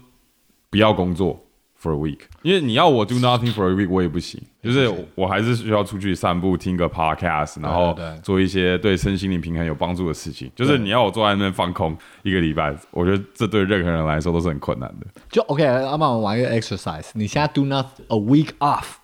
[0.70, 1.43] 不要工作
[1.84, 2.20] for a week。
[2.42, 10.50] 因为你要我 do nothing for a week，我也不行，就是我还是需要出去散步，听个 podcast，然后做一些对身心灵平衡有帮助的事情。
[10.56, 15.06] 就是你要我坐在那边放空一个礼拜，我觉得这对任何人来说都是很困难的。
[15.30, 17.10] 就 OK，阿曼，我玩一个 exercise。
[17.12, 18.94] 你现在 do not a week off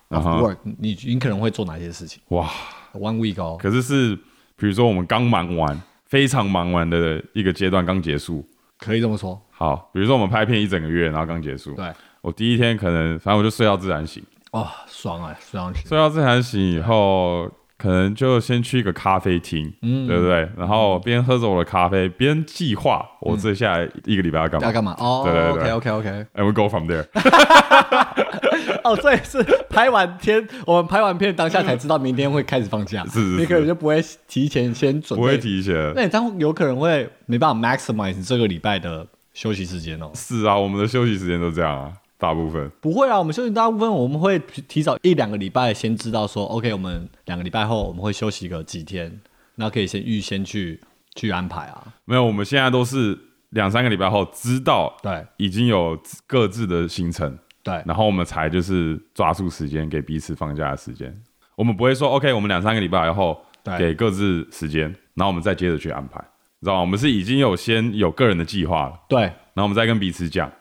[0.79, 2.49] 你你可能会做哪些事情哇
[2.93, 4.15] ！？One week 哦，可是是
[4.57, 8.45] 比如说我们刚忙完，非常忙完的一个阶段刚结束。
[8.77, 9.39] 可以这么说。
[9.51, 11.73] 好，比如说我们拍片一整个月，然后刚结束。
[11.75, 11.85] 对，
[12.21, 14.23] 我第一天可能反正我就睡到自然醒。
[14.51, 15.81] 哦，爽啊，睡到醒。
[15.87, 20.47] 睡到自然醒以后，可能就先去一个咖啡厅，嗯对不对？
[20.57, 24.67] 然后边喝着我的咖啡，边计划我接下来一个礼拜要干嘛。
[24.67, 24.95] 要干嘛？
[24.99, 26.25] 哦对对对，OK OK OK。
[26.35, 27.05] And we go from there
[28.83, 35.37] 哦，这也是拍完天，我们拍完片当下才知道明天会开始放假，是是是你可能就不会提前先准备，不会。
[35.37, 35.93] 提前。
[35.95, 40.11] 那你这样有可能会没办法 maximize 这个礼拜的休息时间哦。
[40.13, 41.91] 是啊，我们的休息时间都这样啊，
[42.21, 42.71] 大部分。
[42.79, 49.19] 不会啊，我们休息大部分我们会提提早一两个礼拜先知道说，OK，我们两个礼拜后我们会休息个几天，
[49.55, 50.79] 那可以先预先去
[51.15, 51.87] 去安排啊。
[52.05, 53.17] 没有，我们现在都是
[53.49, 61.19] 两三个礼拜后知道对已经有各自的行程，对然后我们才就是抓住时间给彼此放假的时间。
[61.55, 64.83] 我们不会说 OK，我们两三个礼拜后对给各自时间，
[65.15, 66.19] 然后我们再接着去安排，
[66.59, 66.81] 你知道吗？
[66.81, 70.51] 我们是已经有先有个人的计划了，对，然后我们再跟彼此讲，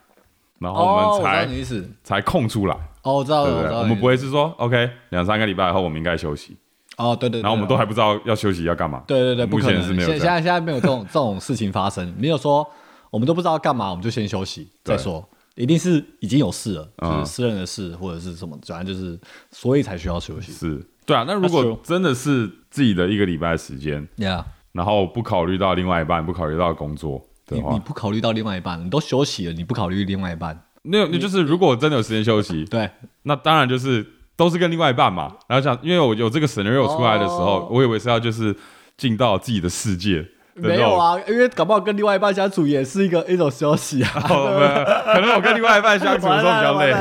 [0.60, 1.88] 然后哦，我们才。
[2.04, 3.80] 才空出来，哦，我知道了，知道。
[3.80, 6.56] 我们不会是说 OK 两三个礼拜后我们应该休息，
[6.96, 9.02] 哦，对对对，然后我们都还不知道要休息要干嘛。
[9.06, 9.80] 对对对，不目可能。
[9.80, 10.08] 前是没有。
[10.08, 12.64] 现现在现在没有这种这种事情发生，没有说
[13.10, 15.26] 我们都不知道干嘛，我们就先休息再说。
[15.56, 19.18] 一定是已经有事了，就嗯是私人的事或者是什么，反正就是
[19.50, 20.52] 所以才需要休息。
[20.52, 21.24] 是，对啊。
[21.26, 32.90] 那如果真的是自己的一个礼拜时间，Yeah，然后不考虑到另外一半，不考虑到工作的你你，不考虑到另外一半，你都休息了，你不考虑另外一半，那那就是如果真的有时间休息，对，
[33.24, 35.36] 那当然就是都是跟另外一半嘛。
[35.48, 38.56] 然后想，因为我有这个 scenario 出来的时候，哦我以为是要就是
[38.96, 40.26] 进到自己的世界。
[40.54, 44.10] 没有啊，因为搞不好跟另外一半相处也是一个一种休息啊。
[44.20, 46.92] 可能我跟另外一半相处的时候比较累。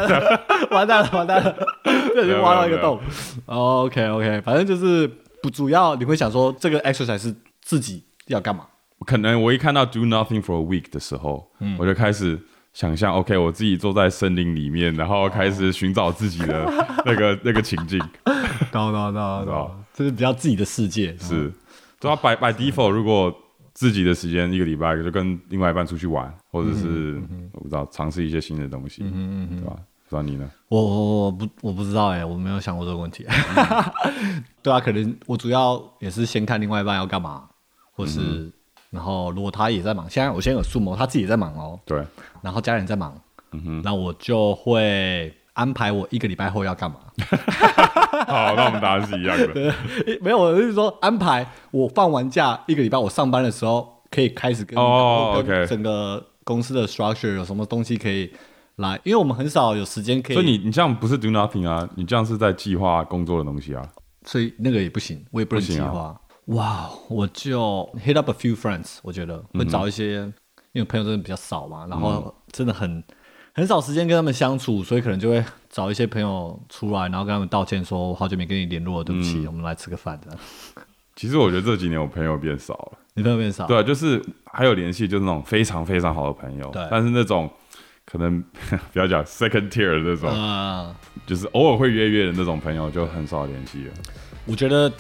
[0.72, 3.00] 完蛋了，完蛋了， 这已经挖到一个洞。
[3.48, 5.06] OK OK，反正就是
[5.42, 8.66] 不主要你会想说这个 exercise 是自己要干嘛？
[9.06, 12.40] 可能我一看到 do nothing for a week 的时候，嗯我就开始
[12.74, 16.66] 想象，OK，我自己坐在森林里面，然后开始寻找自己的
[17.06, 18.00] 那个那个情境。
[18.72, 21.16] 懂懂懂懂，这是比较自己的世界。
[21.18, 21.52] 是，
[22.00, 23.34] 对啊，by by default，如果
[23.74, 27.20] 自己的时间一个礼拜就跟另外一半出去玩，或者是、
[27.54, 29.76] 我不知道尝试一些新的东西，对吧？
[30.10, 30.50] 不知道你呢？
[30.68, 33.26] 我我我不我不知道哎、我没有想过这个问题。
[34.62, 37.48] 对啊，可能我主要也是先看另外一半要干嘛，
[37.94, 38.52] 或是、
[38.90, 42.04] 然后如果他也在忙，现在我先有数谋，他自己也在忙哦，对，
[42.42, 43.16] 然后家人在忙，
[43.52, 46.98] 嗯哼那我就会安排我一个礼拜后要干嘛。
[48.28, 49.72] 好，那我们答案是一样的。
[50.06, 58.30] 诶 没有，我是说安排我放完假一个礼拜，我上班的时候可可以开始跟你整个公司的 structure 有什么东西可以
[58.76, 63.88] 来，因为我们很少有时间可以，所以你你这样不是 do nothing 啊，你这样是在计划工作的东西啊。
[64.26, 66.20] 所以那个也不行，我也不能计划。
[66.50, 70.22] 哇，我就 hit up a few friends，我觉得会找一些，
[70.72, 73.04] 因为朋友真的比较少嘛，然后真的很
[73.54, 80.36] 很少时间跟他们相处，所以可能就会找一些朋友出来，然后跟他们道歉说，我好久没跟你联络了，对不起，我们来吃个饭的。
[81.16, 86.88] 其实我觉得这几年我朋友变少了，你朋友变少，对啊，就是还有联系，就是那种非常非常好的朋友，对。
[86.90, 87.48] 但是那种
[88.06, 88.42] 可能
[88.92, 90.96] 不要讲 second tier 的那种，嗯，
[91.28, 93.94] 就是偶尔会约约的那种朋友就很少联系了。
[94.46, 94.92] 我觉得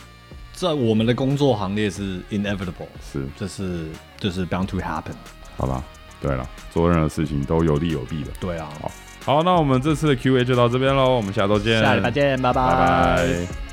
[0.59, 3.85] 在我们的工作行列是 inevitable，是，这是
[4.17, 5.13] 就是 bound to happen。
[5.55, 5.81] 好吧，
[6.19, 8.31] 对了，做任何事情都有利有弊的。
[8.41, 8.91] 对啊，好，
[9.23, 12.51] 好那我们这次的 Q&A 就到这边喽，我们下周见，下礼拜见，拜。
[12.51, 13.68] 拜拜